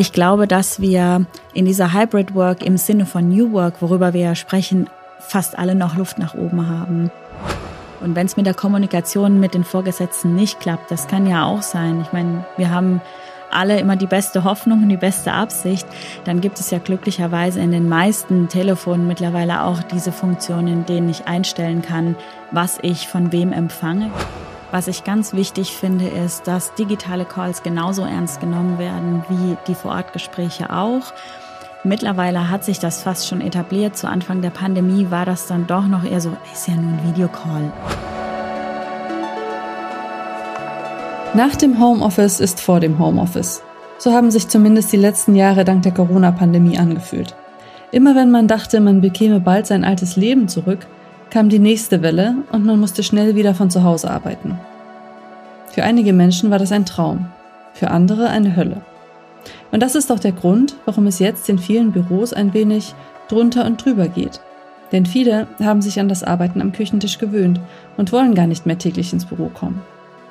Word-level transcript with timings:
Ich 0.00 0.14
glaube, 0.14 0.46
dass 0.46 0.80
wir 0.80 1.26
in 1.52 1.66
dieser 1.66 1.92
Hybrid 1.92 2.34
Work 2.34 2.64
im 2.64 2.78
Sinne 2.78 3.04
von 3.04 3.28
New 3.28 3.52
Work, 3.52 3.82
worüber 3.82 4.14
wir 4.14 4.22
ja 4.22 4.34
sprechen, 4.34 4.88
fast 5.18 5.58
alle 5.58 5.74
noch 5.74 5.94
Luft 5.94 6.18
nach 6.18 6.32
oben 6.32 6.70
haben. 6.70 7.10
Und 8.00 8.16
wenn 8.16 8.24
es 8.24 8.34
mit 8.38 8.46
der 8.46 8.54
Kommunikation 8.54 9.40
mit 9.40 9.52
den 9.52 9.62
Vorgesetzten 9.62 10.34
nicht 10.34 10.58
klappt, 10.58 10.90
das 10.90 11.06
kann 11.06 11.26
ja 11.26 11.44
auch 11.44 11.60
sein. 11.60 12.00
Ich 12.00 12.14
meine, 12.14 12.46
wir 12.56 12.70
haben 12.70 13.02
alle 13.50 13.78
immer 13.78 13.96
die 13.96 14.06
beste 14.06 14.42
Hoffnung 14.42 14.84
und 14.84 14.88
die 14.88 14.96
beste 14.96 15.34
Absicht, 15.34 15.86
dann 16.24 16.40
gibt 16.40 16.58
es 16.58 16.70
ja 16.70 16.78
glücklicherweise 16.78 17.60
in 17.60 17.70
den 17.70 17.86
meisten 17.86 18.48
Telefonen 18.48 19.06
mittlerweile 19.06 19.64
auch 19.64 19.82
diese 19.82 20.12
Funktion, 20.12 20.66
in 20.66 20.86
denen 20.86 21.10
ich 21.10 21.26
einstellen 21.26 21.82
kann, 21.82 22.16
was 22.52 22.78
ich 22.80 23.06
von 23.06 23.32
wem 23.32 23.52
empfange. 23.52 24.10
Was 24.72 24.86
ich 24.86 25.02
ganz 25.02 25.32
wichtig 25.32 25.72
finde, 25.76 26.06
ist, 26.06 26.46
dass 26.46 26.74
digitale 26.74 27.24
Calls 27.24 27.64
genauso 27.64 28.02
ernst 28.02 28.40
genommen 28.40 28.78
werden 28.78 29.24
wie 29.28 29.56
die 29.66 29.74
Vorortgespräche 29.74 30.70
auch. 30.70 31.12
Mittlerweile 31.82 32.50
hat 32.50 32.64
sich 32.64 32.78
das 32.78 33.02
fast 33.02 33.26
schon 33.26 33.40
etabliert. 33.40 33.96
Zu 33.96 34.06
Anfang 34.06 34.42
der 34.42 34.50
Pandemie 34.50 35.10
war 35.10 35.26
das 35.26 35.48
dann 35.48 35.66
doch 35.66 35.88
noch 35.88 36.04
eher 36.04 36.20
so, 36.20 36.36
ist 36.52 36.68
ja 36.68 36.74
nur 36.74 36.92
ein 36.92 37.00
Videocall. 37.08 37.72
Nach 41.34 41.56
dem 41.56 41.80
Homeoffice 41.80 42.38
ist 42.38 42.60
vor 42.60 42.78
dem 42.78 42.98
Homeoffice. 42.98 43.62
So 43.98 44.12
haben 44.12 44.30
sich 44.30 44.48
zumindest 44.48 44.92
die 44.92 44.98
letzten 44.98 45.34
Jahre 45.34 45.64
dank 45.64 45.82
der 45.82 45.92
Corona-Pandemie 45.92 46.78
angefühlt. 46.78 47.34
Immer 47.90 48.14
wenn 48.14 48.30
man 48.30 48.46
dachte, 48.46 48.80
man 48.80 49.00
bekäme 49.00 49.40
bald 49.40 49.66
sein 49.66 49.84
altes 49.84 50.14
Leben 50.14 50.46
zurück, 50.46 50.86
kam 51.30 51.48
die 51.48 51.58
nächste 51.58 52.02
Welle 52.02 52.34
und 52.52 52.66
man 52.66 52.78
musste 52.78 53.02
schnell 53.02 53.36
wieder 53.36 53.54
von 53.54 53.70
zu 53.70 53.84
Hause 53.84 54.10
arbeiten. 54.10 54.58
Für 55.70 55.84
einige 55.84 56.12
Menschen 56.12 56.50
war 56.50 56.58
das 56.58 56.72
ein 56.72 56.84
Traum, 56.84 57.26
für 57.74 57.90
andere 57.90 58.28
eine 58.28 58.56
Hölle. 58.56 58.82
Und 59.70 59.82
das 59.82 59.94
ist 59.94 60.10
auch 60.10 60.18
der 60.18 60.32
Grund, 60.32 60.76
warum 60.84 61.06
es 61.06 61.20
jetzt 61.20 61.48
in 61.48 61.58
vielen 61.58 61.92
Büros 61.92 62.32
ein 62.32 62.52
wenig 62.54 62.94
drunter 63.28 63.64
und 63.64 63.84
drüber 63.84 64.08
geht. 64.08 64.40
Denn 64.90 65.06
viele 65.06 65.46
haben 65.60 65.80
sich 65.80 66.00
an 66.00 66.08
das 66.08 66.24
Arbeiten 66.24 66.60
am 66.60 66.72
Küchentisch 66.72 67.18
gewöhnt 67.18 67.60
und 67.96 68.12
wollen 68.12 68.34
gar 68.34 68.48
nicht 68.48 68.66
mehr 68.66 68.78
täglich 68.78 69.12
ins 69.12 69.24
Büro 69.24 69.48
kommen. 69.48 69.80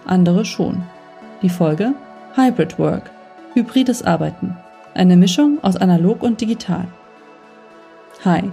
Andere 0.05 0.43
schon. 0.43 0.83
Die 1.41 1.49
Folge? 1.49 1.93
Hybrid 2.35 2.77
Work. 2.77 3.09
Hybrides 3.53 4.03
Arbeiten. 4.03 4.57
Eine 4.93 5.15
Mischung 5.15 5.59
aus 5.61 5.77
analog 5.77 6.21
und 6.21 6.41
digital. 6.41 6.85
Hi, 8.25 8.51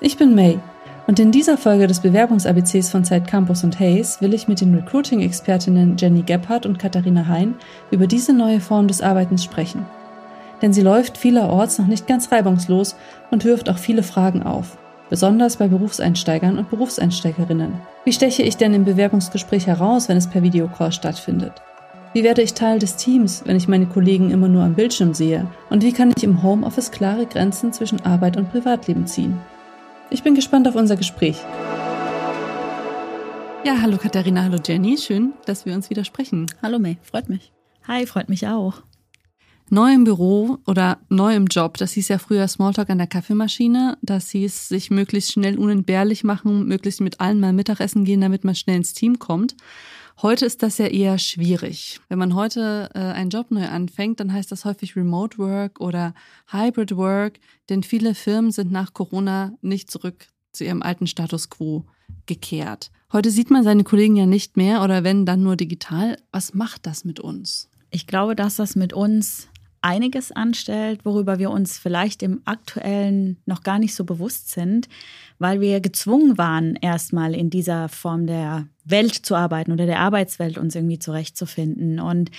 ich 0.00 0.16
bin 0.16 0.36
May 0.36 0.60
und 1.08 1.18
in 1.18 1.32
dieser 1.32 1.56
Folge 1.56 1.86
des 1.86 2.00
Bewerbungs-ABCs 2.00 2.90
von 2.90 3.02
Zeit 3.02 3.26
Campus 3.26 3.64
und 3.64 3.80
Hayes 3.80 4.20
will 4.20 4.34
ich 4.34 4.46
mit 4.46 4.60
den 4.60 4.74
Recruiting-Expertinnen 4.74 5.96
Jenny 5.96 6.20
Gebhardt 6.20 6.66
und 6.66 6.78
Katharina 6.78 7.26
Hein 7.26 7.54
über 7.90 8.06
diese 8.06 8.34
neue 8.34 8.60
Form 8.60 8.88
des 8.88 9.00
Arbeitens 9.00 9.42
sprechen. 9.42 9.86
Denn 10.60 10.74
sie 10.74 10.82
läuft 10.82 11.16
vielerorts 11.16 11.78
noch 11.78 11.86
nicht 11.86 12.06
ganz 12.06 12.30
reibungslos 12.30 12.94
und 13.30 13.46
wirft 13.46 13.70
auch 13.70 13.78
viele 13.78 14.02
Fragen 14.02 14.42
auf. 14.42 14.76
Besonders 15.08 15.56
bei 15.56 15.68
Berufseinsteigern 15.68 16.58
und 16.58 16.68
Berufseinsteigerinnen. 16.68 17.80
Wie 18.04 18.12
steche 18.12 18.42
ich 18.42 18.58
denn 18.58 18.74
im 18.74 18.84
Bewerbungsgespräch 18.84 19.66
heraus, 19.66 20.10
wenn 20.10 20.18
es 20.18 20.26
per 20.26 20.42
Videocall 20.42 20.92
stattfindet? 20.92 21.62
Wie 22.12 22.22
werde 22.22 22.42
ich 22.42 22.52
Teil 22.52 22.80
des 22.80 22.96
Teams, 22.96 23.44
wenn 23.46 23.56
ich 23.56 23.66
meine 23.66 23.86
Kollegen 23.86 24.30
immer 24.30 24.48
nur 24.48 24.62
am 24.62 24.74
Bildschirm 24.74 25.14
sehe? 25.14 25.46
Und 25.70 25.82
wie 25.82 25.92
kann 25.92 26.12
ich 26.14 26.22
im 26.22 26.42
Homeoffice 26.42 26.90
klare 26.90 27.24
Grenzen 27.24 27.72
zwischen 27.72 28.04
Arbeit 28.04 28.36
und 28.36 28.50
Privatleben 28.50 29.06
ziehen? 29.06 29.38
Ich 30.10 30.22
bin 30.22 30.34
gespannt 30.34 30.66
auf 30.66 30.74
unser 30.74 30.96
Gespräch. 30.96 31.36
Ja, 33.64 33.82
hallo 33.82 33.98
Katharina, 33.98 34.44
hallo 34.44 34.58
Jenny. 34.64 34.96
Schön, 34.96 35.34
dass 35.44 35.66
wir 35.66 35.74
uns 35.74 35.90
wieder 35.90 36.04
sprechen. 36.04 36.46
Hallo 36.62 36.78
May, 36.78 36.96
freut 37.02 37.28
mich. 37.28 37.52
Hi, 37.86 38.06
freut 38.06 38.30
mich 38.30 38.46
auch. 38.46 38.82
Neu 39.68 39.92
im 39.92 40.04
Büro 40.04 40.58
oder 40.66 40.98
neu 41.10 41.34
im 41.34 41.44
Job, 41.44 41.76
das 41.76 41.92
hieß 41.92 42.08
ja 42.08 42.16
früher 42.16 42.48
Smalltalk 42.48 42.88
an 42.88 42.96
der 42.96 43.06
Kaffeemaschine. 43.06 43.98
Das 44.00 44.30
hieß 44.30 44.68
sich 44.68 44.90
möglichst 44.90 45.32
schnell 45.32 45.58
unentbehrlich 45.58 46.24
machen, 46.24 46.66
möglichst 46.66 47.02
mit 47.02 47.20
allen 47.20 47.38
mal 47.38 47.52
Mittagessen 47.52 48.06
gehen, 48.06 48.22
damit 48.22 48.44
man 48.44 48.54
schnell 48.54 48.76
ins 48.76 48.94
Team 48.94 49.18
kommt. 49.18 49.56
Heute 50.20 50.46
ist 50.46 50.64
das 50.64 50.78
ja 50.78 50.86
eher 50.86 51.16
schwierig. 51.18 52.00
Wenn 52.08 52.18
man 52.18 52.34
heute 52.34 52.90
äh, 52.92 52.98
einen 52.98 53.30
Job 53.30 53.52
neu 53.52 53.68
anfängt, 53.68 54.18
dann 54.18 54.32
heißt 54.32 54.50
das 54.50 54.64
häufig 54.64 54.96
Remote 54.96 55.38
Work 55.38 55.80
oder 55.80 56.12
Hybrid 56.50 56.96
Work, 56.96 57.38
denn 57.68 57.84
viele 57.84 58.16
Firmen 58.16 58.50
sind 58.50 58.72
nach 58.72 58.94
Corona 58.94 59.52
nicht 59.62 59.92
zurück 59.92 60.26
zu 60.50 60.64
ihrem 60.64 60.82
alten 60.82 61.06
Status 61.06 61.50
quo 61.50 61.84
gekehrt. 62.26 62.90
Heute 63.12 63.30
sieht 63.30 63.52
man 63.52 63.62
seine 63.62 63.84
Kollegen 63.84 64.16
ja 64.16 64.26
nicht 64.26 64.56
mehr 64.56 64.82
oder 64.82 65.04
wenn 65.04 65.24
dann 65.24 65.44
nur 65.44 65.54
digital. 65.54 66.16
Was 66.32 66.52
macht 66.52 66.86
das 66.86 67.04
mit 67.04 67.20
uns? 67.20 67.70
Ich 67.90 68.08
glaube, 68.08 68.34
dass 68.34 68.56
das 68.56 68.74
mit 68.74 68.92
uns 68.92 69.46
einiges 69.82 70.32
anstellt, 70.32 71.04
worüber 71.04 71.38
wir 71.38 71.50
uns 71.50 71.78
vielleicht 71.78 72.24
im 72.24 72.42
aktuellen 72.44 73.38
noch 73.46 73.62
gar 73.62 73.78
nicht 73.78 73.94
so 73.94 74.04
bewusst 74.04 74.50
sind, 74.50 74.88
weil 75.38 75.60
wir 75.60 75.80
gezwungen 75.80 76.38
waren, 76.38 76.76
erstmal 76.76 77.34
in 77.34 77.50
dieser 77.50 77.88
Form 77.88 78.26
der 78.26 78.68
Welt 78.84 79.14
zu 79.14 79.34
arbeiten 79.34 79.72
oder 79.72 79.86
der 79.86 80.00
Arbeitswelt 80.00 80.58
uns 80.58 80.74
irgendwie 80.74 80.98
zurechtzufinden. 80.98 82.00
Und 82.00 82.30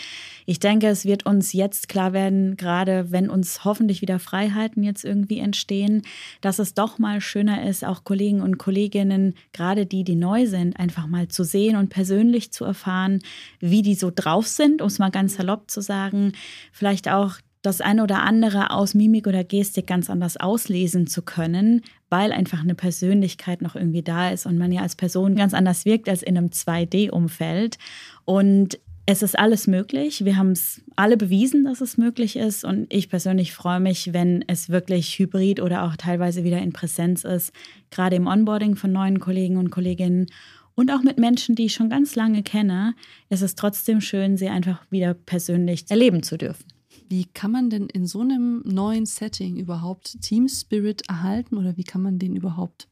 ich 0.46 0.60
denke, 0.60 0.88
es 0.88 1.06
wird 1.06 1.26
uns 1.26 1.54
jetzt 1.54 1.90
klar 1.90 2.12
werden, 2.12 2.58
gerade 2.58 3.12
wenn 3.12 3.30
uns 3.30 3.64
hoffentlich 3.66 4.02
wieder 4.02 4.20
Freiheiten 4.20 4.84
jetzt 4.84 5.06
irgendwie 5.06 5.40
entstehen, 5.40 6.02
dass 6.42 6.60
es 6.60 6.74
doch 6.74 6.98
mal 6.98 7.22
schöner 7.22 7.68
ist, 7.68 7.86
auch 7.86 8.04
Kollegen 8.04 8.42
und 8.42 8.58
Kolleginnen, 8.58 9.36
gerade 9.54 9.86
die, 9.86 10.04
die 10.04 10.16
neu 10.16 10.48
sind, 10.48 10.80
einfach 10.80 11.08
mal 11.08 11.28
zu 11.28 11.44
sehen 11.44 11.76
und 11.76 11.90
persönlich 11.90 12.52
zu 12.52 12.66
erfahren, 12.66 13.20
wie 13.60 13.82
die 13.82 13.96
so 13.96 14.12
drauf 14.14 14.48
sind, 14.48 14.82
um 14.82 14.88
es 14.88 15.00
mal 15.00 15.12
ganz 15.12 15.36
salopp 15.36 15.70
zu 15.70 15.82
sagen. 15.82 16.34
Vielleicht 16.72 17.10
auch 17.10 17.36
das 17.62 17.82
eine 17.82 18.04
oder 18.04 18.24
andere 18.24 18.72
aus 18.72 18.94
Mimik 18.94 19.28
oder 19.28 19.44
Gestik 19.44 19.88
ganz 19.88 20.10
anders 20.10 20.38
auslesen 20.38 21.08
zu 21.08 21.22
können, 21.22 21.82
weil 22.10 22.32
einfach 22.32 22.62
eine 22.62 22.76
Persönlichkeit 22.76 23.62
noch 23.62 23.76
irgendwie 23.76 24.02
da 24.02 24.30
ist 24.30 24.46
und 24.46 24.58
man 24.58 24.72
ja 24.72 24.82
als 24.82 24.96
Person 24.96 25.36
ganz 25.36 25.54
anders 25.54 25.86
wirkt 25.86 26.08
als 26.08 26.24
in 26.24 26.38
einem 26.38 26.48
2D-Umfeld. 26.48 27.78
Und 28.24 28.80
es 29.06 29.24
ist 29.24 29.38
alles 29.38 29.66
möglich. 29.68 30.24
Wir 30.24 30.38
haben 30.38 30.52
es 30.52 30.82
alle 30.96 31.18
bewiesen, 31.18 31.66
dass 31.66 31.82
es 31.82 31.98
möglich 31.98 32.36
ist. 32.36 32.64
Und 32.64 32.94
ich 32.94 33.10
persönlich 33.10 33.54
freue 33.54 33.80
mich, 33.80 34.14
wenn 34.14 34.46
es 34.48 34.70
wirklich 34.70 35.18
hybrid 35.18 35.60
oder 35.60 35.84
auch 35.84 35.96
teilweise 35.96 36.44
wieder 36.44 36.60
in 36.60 36.74
Präsenz 36.74 37.24
ist, 37.24 37.52
gerade 37.90 38.16
im 38.16 38.28
Onboarding 38.28 38.76
von 38.76 38.92
neuen 38.92 39.20
Kollegen 39.20 39.58
und 39.58 39.72
Kolleginnen. 39.72 40.28
Und 40.76 40.92
auch 40.92 41.02
mit 41.02 41.18
Menschen, 41.18 41.56
die 41.56 41.66
ich 41.66 41.74
schon 41.74 41.90
ganz 41.90 42.16
lange 42.16 42.44
kenne, 42.44 42.94
ist 43.30 43.42
es 43.42 43.56
trotzdem 43.56 44.00
schön, 44.00 44.38
sie 44.38 44.48
einfach 44.48 44.86
wieder 44.92 45.14
persönlich 45.14 45.86
erleben 45.90 46.22
zu 46.22 46.38
dürfen. 46.38 46.79
Wie 47.10 47.26
kann 47.26 47.52
man 47.52 47.72
denn 47.72 47.88
in 47.88 48.06
so 48.06 48.22
einem 48.22 48.62
neuen 48.66 49.08
Setting 49.08 49.58
überhaupt 49.58 50.22
Team 50.22 50.48
Spirit 50.48 51.10
erhalten 51.10 51.58
oder 51.58 51.76
wie 51.76 51.84
kann 51.84 52.04
man 52.04 52.20
den 52.20 52.36
überhaupt 52.36 52.88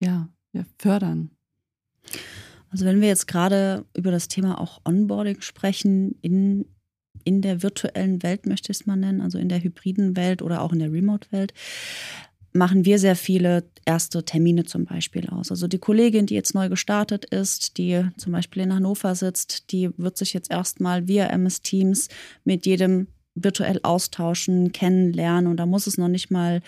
ja, 0.00 0.28
fördern? 0.78 1.32
Also 2.70 2.84
wenn 2.84 3.00
wir 3.00 3.08
jetzt 3.08 3.26
gerade 3.26 3.84
über 3.96 4.12
das 4.12 4.28
Thema 4.28 4.60
auch 4.60 4.80
Onboarding 4.84 5.40
sprechen, 5.40 6.16
in, 6.22 6.66
in 7.24 7.42
der 7.42 7.64
virtuellen 7.64 8.22
Welt 8.22 8.46
möchte 8.46 8.70
ich 8.70 8.80
es 8.80 8.86
mal 8.86 8.96
nennen, 8.96 9.20
also 9.20 9.38
in 9.38 9.48
der 9.48 9.62
hybriden 9.62 10.16
Welt 10.16 10.42
oder 10.42 10.62
auch 10.62 10.72
in 10.72 10.78
der 10.78 10.92
Remote-Welt, 10.92 11.52
machen 12.52 12.84
wir 12.84 12.98
sehr 13.00 13.16
viele 13.16 13.64
erste 13.84 14.24
Termine 14.24 14.64
zum 14.64 14.84
Beispiel 14.84 15.28
aus. 15.28 15.50
Also 15.50 15.66
die 15.66 15.78
Kollegin, 15.78 16.26
die 16.26 16.34
jetzt 16.34 16.54
neu 16.54 16.68
gestartet 16.68 17.24
ist, 17.26 17.78
die 17.78 18.04
zum 18.16 18.32
Beispiel 18.32 18.62
in 18.62 18.74
Hannover 18.74 19.14
sitzt, 19.14 19.72
die 19.72 19.90
wird 19.98 20.16
sich 20.16 20.32
jetzt 20.32 20.50
erstmal 20.50 21.08
via 21.08 21.26
MS 21.26 21.62
Teams 21.62 22.08
mit 22.44 22.64
jedem 22.64 23.08
virtuell 23.36 23.78
austauschen, 23.82 24.72
kennenlernen. 24.72 25.46
Und 25.46 25.58
da 25.58 25.66
muss 25.66 25.86
es 25.86 25.98
noch 25.98 26.08
nicht 26.08 26.30
mal 26.30 26.60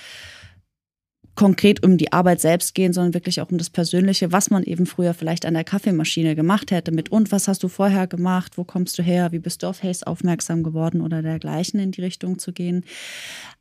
konkret 1.38 1.84
um 1.84 1.98
die 1.98 2.12
Arbeit 2.12 2.40
selbst 2.40 2.74
gehen, 2.74 2.92
sondern 2.92 3.14
wirklich 3.14 3.40
auch 3.40 3.48
um 3.48 3.58
das 3.58 3.70
Persönliche, 3.70 4.32
was 4.32 4.50
man 4.50 4.64
eben 4.64 4.86
früher 4.86 5.14
vielleicht 5.14 5.46
an 5.46 5.54
der 5.54 5.62
Kaffeemaschine 5.62 6.34
gemacht 6.34 6.72
hätte 6.72 6.90
mit 6.90 7.12
und 7.12 7.30
was 7.30 7.46
hast 7.46 7.62
du 7.62 7.68
vorher 7.68 8.08
gemacht, 8.08 8.58
wo 8.58 8.64
kommst 8.64 8.98
du 8.98 9.04
her, 9.04 9.30
wie 9.30 9.38
bist 9.38 9.62
du 9.62 9.68
auf 9.68 9.84
Haze 9.84 10.04
aufmerksam 10.04 10.64
geworden 10.64 11.00
oder 11.00 11.22
dergleichen 11.22 11.78
in 11.78 11.92
die 11.92 12.00
Richtung 12.00 12.40
zu 12.40 12.52
gehen. 12.52 12.84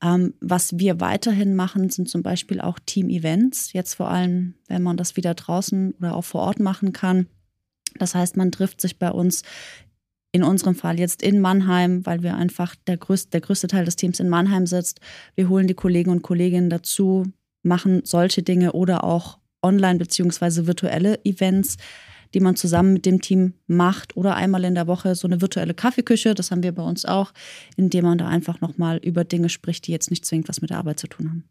Ähm, 0.03 0.33
was 0.41 0.79
wir 0.79 0.99
weiterhin 0.99 1.55
machen, 1.55 1.91
sind 1.91 2.09
zum 2.09 2.23
Beispiel 2.23 2.61
auch 2.61 2.79
Team-Events, 2.83 3.73
jetzt 3.73 3.93
vor 3.93 4.09
allem, 4.09 4.55
wenn 4.67 4.81
man 4.81 4.97
das 4.97 5.15
wieder 5.15 5.35
draußen 5.35 5.93
oder 5.99 6.15
auch 6.15 6.25
vor 6.25 6.41
Ort 6.41 6.59
machen 6.59 6.93
kann. 6.93 7.27
Das 7.99 8.15
heißt, 8.15 8.37
man 8.37 8.51
trifft 8.51 8.81
sich 8.81 8.97
bei 8.97 9.11
uns 9.11 9.43
in 10.37 10.43
unserem 10.43 10.75
Fall 10.75 10.99
jetzt 10.99 11.23
in 11.23 11.41
Mannheim, 11.41 12.05
weil 12.05 12.21
wir 12.21 12.35
einfach 12.35 12.75
der 12.87 12.97
größte, 12.97 13.31
der 13.31 13.41
größte 13.41 13.67
Teil 13.67 13.85
des 13.85 13.95
Teams 13.95 14.19
in 14.19 14.29
Mannheim 14.29 14.67
sitzt. 14.67 14.99
Wir 15.35 15.49
holen 15.49 15.67
die 15.67 15.73
Kollegen 15.73 16.11
und 16.11 16.21
Kolleginnen 16.21 16.69
dazu, 16.69 17.25
machen 17.63 18.01
solche 18.05 18.43
Dinge 18.43 18.73
oder 18.73 19.03
auch 19.03 19.39
online 19.63 19.97
beziehungsweise 19.97 20.67
virtuelle 20.67 21.25
Events, 21.25 21.77
die 22.35 22.39
man 22.39 22.55
zusammen 22.55 22.93
mit 22.93 23.05
dem 23.07 23.19
Team 23.19 23.53
macht 23.65 24.15
oder 24.15 24.35
einmal 24.35 24.63
in 24.63 24.75
der 24.75 24.85
Woche 24.85 25.15
so 25.15 25.27
eine 25.27 25.41
virtuelle 25.41 25.73
Kaffeeküche, 25.73 26.35
das 26.35 26.51
haben 26.51 26.61
wir 26.61 26.73
bei 26.73 26.83
uns 26.83 27.05
auch, 27.05 27.33
indem 27.75 28.05
man 28.05 28.19
da 28.19 28.27
einfach 28.27 28.61
nochmal 28.61 28.97
über 28.97 29.23
Dinge 29.23 29.49
spricht, 29.49 29.87
die 29.87 29.91
jetzt 29.91 30.11
nicht 30.11 30.25
zwingend 30.25 30.49
was 30.49 30.61
mit 30.61 30.69
der 30.69 30.77
Arbeit 30.77 30.99
zu 30.99 31.07
tun 31.07 31.29
haben 31.29 31.43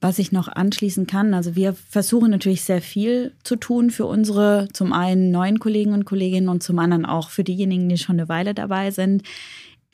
was 0.00 0.18
ich 0.18 0.30
noch 0.30 0.48
anschließen 0.48 1.06
kann. 1.06 1.34
Also 1.34 1.56
wir 1.56 1.72
versuchen 1.72 2.30
natürlich 2.30 2.62
sehr 2.62 2.82
viel 2.82 3.32
zu 3.44 3.56
tun 3.56 3.90
für 3.90 4.06
unsere 4.06 4.68
zum 4.72 4.92
einen 4.92 5.30
neuen 5.30 5.58
Kollegen 5.58 5.92
und 5.92 6.04
Kolleginnen 6.04 6.48
und 6.48 6.62
zum 6.62 6.78
anderen 6.78 7.06
auch 7.06 7.30
für 7.30 7.44
diejenigen, 7.44 7.88
die 7.88 7.98
schon 7.98 8.16
eine 8.16 8.28
Weile 8.28 8.54
dabei 8.54 8.90
sind. 8.90 9.22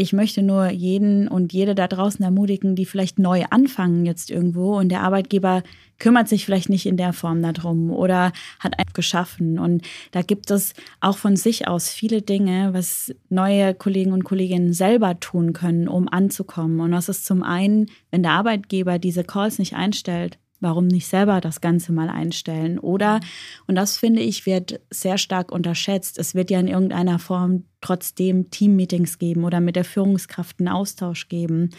Ich 0.03 0.13
möchte 0.13 0.43
nur 0.43 0.69
jeden 0.69 1.29
und 1.29 1.53
jede 1.53 1.77
da 1.77 1.87
draußen 1.87 2.25
ermutigen, 2.25 2.75
die 2.75 2.87
vielleicht 2.87 3.21
neu 3.21 3.45
anfangen 3.51 4.05
jetzt 4.05 4.33
irgendwo 4.33 4.77
und 4.77 4.89
der 4.89 5.03
Arbeitgeber 5.03 5.63
kümmert 6.01 6.27
sich 6.27 6.45
vielleicht 6.45 6.69
nicht 6.69 6.87
in 6.87 6.97
der 6.97 7.13
Form 7.13 7.41
darum 7.41 7.93
oder 7.93 8.33
hat 8.59 8.77
einfach 8.81 8.95
geschaffen. 8.95 9.61
Und 9.61 9.87
da 10.11 10.23
gibt 10.23 10.51
es 10.51 10.75
auch 11.01 11.17
von 11.17 11.37
sich 11.37 11.69
aus 11.69 11.91
viele 11.91 12.21
Dinge, 12.21 12.71
was 12.75 13.15
neue 13.29 13.75
Kollegen 13.75 14.13
und 14.13 14.25
Kolleginnen 14.25 14.73
selber 14.73 15.21
tun 15.21 15.53
können, 15.53 15.87
um 15.87 16.09
anzukommen. 16.09 16.81
Und 16.81 16.91
das 16.91 17.09
ist 17.09 17.25
zum 17.25 17.45
einen, 17.45 17.87
wenn 18.11 18.25
der 18.25 18.33
Arbeitgeber 18.33 18.99
diese 18.99 19.23
Calls 19.23 19.61
nicht 19.61 19.77
einstellt, 19.77 20.37
Warum 20.63 20.87
nicht 20.87 21.09
selber 21.09 21.41
das 21.41 21.61
Ganze 21.61 21.93
mal 21.93 22.09
einstellen? 22.09 22.79
Oder, 22.79 23.19
und 23.67 23.75
das 23.75 23.97
finde 23.97 24.23
ich, 24.23 24.47
wird 24.47 24.81
sehr 24.91 25.19
stark 25.19 25.51
unterschätzt. 25.51 26.19
Es 26.19 26.37
wird 26.37 26.53
ja 26.53 26.61
in 26.61 26.69
irgendeiner 26.69 27.19
Form 27.19 27.65
trotzdem 27.81 28.49
Teammeetings 28.51 29.19
geben 29.19 29.43
oder 29.43 29.59
mit 29.59 29.75
der 29.75 29.85
Führungskraft 29.85 30.61
einen 30.61 30.69
Austausch 30.69 31.29
geben. 31.29 31.71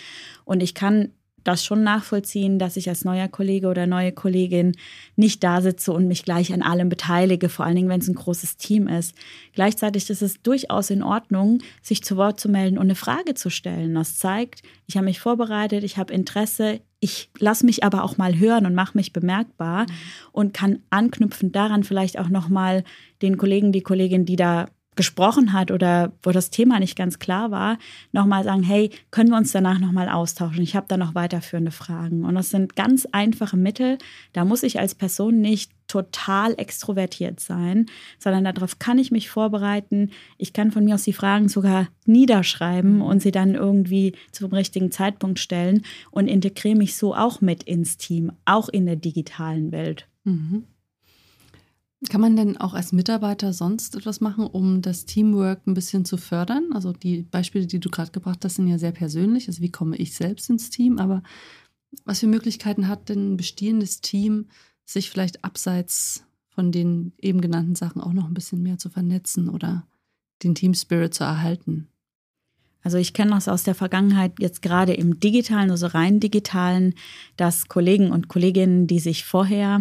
Und 0.44 0.62
ich 0.62 0.74
kann 0.74 1.13
das 1.44 1.66
schon 1.66 1.84
nachvollziehen, 1.84 2.60
dass 2.60 2.78
ich 2.78 2.90
als 2.90 3.06
neuer 3.06 3.28
Kollege 3.28 3.68
oder 3.68 3.88
neue 3.88 4.12
Kollegin 4.12 4.74
nicht 5.16 5.44
da 5.44 5.62
sitze 5.62 5.92
und 5.92 6.07
mich 6.07 6.24
gleich 6.24 6.54
an 6.54 6.62
allem 6.62 6.90
beteilige, 6.90 7.50
vor 7.50 7.66
allen 7.66 7.75
Dingen, 7.75 7.90
wenn 7.90 8.01
es 8.01 8.07
ein 8.07 8.16
großes 8.16 8.57
Team 8.57 8.88
ist. 8.88 9.16
Gleichzeitig 9.54 10.10
ist 10.10 10.22
es 10.22 10.42
durchaus 10.42 10.90
in 10.90 11.04
Ordnung, 11.04 11.60
sich 11.81 12.04
zu 12.04 12.18
Wort 12.18 12.40
zu 12.40 12.50
melden 12.50 12.78
und 12.78 12.86
eine 12.86 12.95
Frage 12.95 13.34
zu 13.34 13.50
stellen. 13.50 13.94
Das 13.95 14.18
zeigt, 14.18 14.62
ich 14.88 14.95
habe 14.95 15.06
mich 15.06 15.19
vorbereitet, 15.19 15.84
ich 15.84 15.98
habe 15.98 16.13
Interesse, 16.13 16.81
ich 17.00 17.30
lasse 17.38 17.66
mich 17.66 17.84
aber 17.84 18.04
auch 18.04 18.18
mal 18.18 18.40
hören 18.40 18.66
und 18.66 18.75
mache 18.75 18.98
mich 18.98 19.12
bemerkbar 19.12 19.84
mhm. 19.84 19.94
und 20.31 20.54
kann 20.54 20.80
anknüpfend 20.90 21.56
daran 21.56 21.84
vielleicht 21.84 22.18
auch 22.18 22.30
noch 22.30 22.48
mal 22.48 22.84
den 23.22 23.38
Kollegen, 23.38 23.72
die 23.72 23.81
Kollegin, 23.81 24.25
die 24.25 24.38
da 24.38 24.68
gesprochen 24.95 25.54
hat 25.54 25.72
oder 25.72 26.12
wo 26.22 26.31
das 26.31 26.50
Thema 26.50 26.80
nicht 26.80 26.95
ganz 26.95 27.19
klar 27.19 27.51
war, 27.51 27.78
nochmal 28.12 28.44
sagen, 28.44 28.63
hey, 28.63 28.92
können 29.12 29.30
wir 29.30 29.38
uns 29.38 29.51
danach 29.51 29.80
nochmal 29.80 30.10
austauschen? 30.10 30.62
Ich 30.63 30.75
habe 30.75 30.88
da 30.88 30.98
noch 30.98 31.16
weiterführende 31.16 31.72
Fragen. 31.72 32.25
Und 32.25 32.36
das 32.36 32.50
sind 32.50 32.75
ganz 32.75 33.07
einfache 33.12 33.57
Mittel. 33.57 33.98
Da 34.34 34.45
muss 34.45 34.63
ich 34.63 34.80
als 34.80 34.95
Person 34.95 35.42
nicht 35.42 35.72
total 35.88 36.56
extrovertiert 36.57 37.40
sein, 37.40 37.86
sondern 38.18 38.45
darauf 38.45 38.80
kann 38.80 38.98
ich 38.98 39.12
mich 39.12 39.30
vorbereiten. 39.30 40.12
Ich 40.38 40.54
kann 40.54 40.72
von 40.72 40.86
mir 40.86 40.95
aus 40.95 41.04
die 41.04 41.13
Fragen 41.13 41.50
sogar 41.50 41.88
niederschreiben 42.06 43.01
und 43.01 43.22
sie 43.22 43.31
dann 43.31 43.54
irgendwie 43.56 44.13
zum 44.31 44.51
richtigen 44.51 44.92
Zeitpunkt 44.92 45.40
stellen 45.40 45.84
und 46.10 46.28
integriere 46.28 46.78
mich 46.78 46.95
so 46.95 47.13
auch 47.13 47.42
mit 47.42 47.63
ins 47.63 47.98
Team, 47.98 48.31
auch 48.45 48.69
in 48.69 48.86
der 48.86 48.95
digitalen 48.95 49.72
Welt. 49.72 50.07
Mhm. 50.24 50.63
Kann 52.09 52.21
man 52.21 52.35
denn 52.35 52.57
auch 52.57 52.73
als 52.73 52.91
Mitarbeiter 52.91 53.53
sonst 53.53 53.95
etwas 53.95 54.19
machen, 54.19 54.45
um 54.45 54.81
das 54.81 55.05
Teamwork 55.05 55.65
ein 55.65 55.73
bisschen 55.73 56.05
zu 56.05 56.17
fördern? 56.17 56.71
Also 56.73 56.91
die 56.91 57.23
Beispiele, 57.23 57.65
die 57.65 57.79
du 57.79 57.89
gerade 57.89 58.11
gebracht 58.11 58.44
hast, 58.44 58.55
sind 58.55 58.67
ja 58.67 58.77
sehr 58.77 58.91
persönlich. 58.91 59.47
Also 59.47 59.61
wie 59.61 59.71
komme 59.71 59.95
ich 59.95 60.13
selbst 60.13 60.50
ins 60.50 60.69
Team? 60.69 61.00
Aber 61.00 61.23
was 62.05 62.19
für 62.19 62.27
Möglichkeiten 62.27 62.88
hat 62.88 63.09
denn 63.09 63.33
ein 63.33 63.38
bestehendes 63.38 64.01
Team, 64.01 64.47
sich 64.85 65.09
vielleicht 65.09 65.45
abseits 65.45 66.25
von 66.50 66.71
den 66.71 67.13
eben 67.19 67.41
genannten 67.41 67.75
Sachen 67.75 68.01
auch 68.01 68.13
noch 68.13 68.27
ein 68.27 68.33
bisschen 68.33 68.61
mehr 68.61 68.77
zu 68.77 68.89
vernetzen 68.89 69.49
oder 69.49 69.88
den 70.44 70.56
Team 70.56 70.73
Spirit 70.73 71.13
zu 71.13 71.23
erhalten? 71.23 71.88
Also 72.81 72.97
ich 72.97 73.13
kenne 73.13 73.31
das 73.31 73.47
aus 73.47 73.63
der 73.63 73.75
Vergangenheit 73.75 74.33
jetzt 74.39 74.61
gerade 74.61 74.94
im 74.94 75.19
digitalen, 75.21 75.71
also 75.71 75.88
rein 75.88 76.19
digitalen, 76.19 76.95
dass 77.38 77.69
Kollegen 77.69 78.11
und 78.11 78.27
Kolleginnen, 78.27 78.88
die 78.88 78.99
sich 78.99 79.23
vorher 79.23 79.79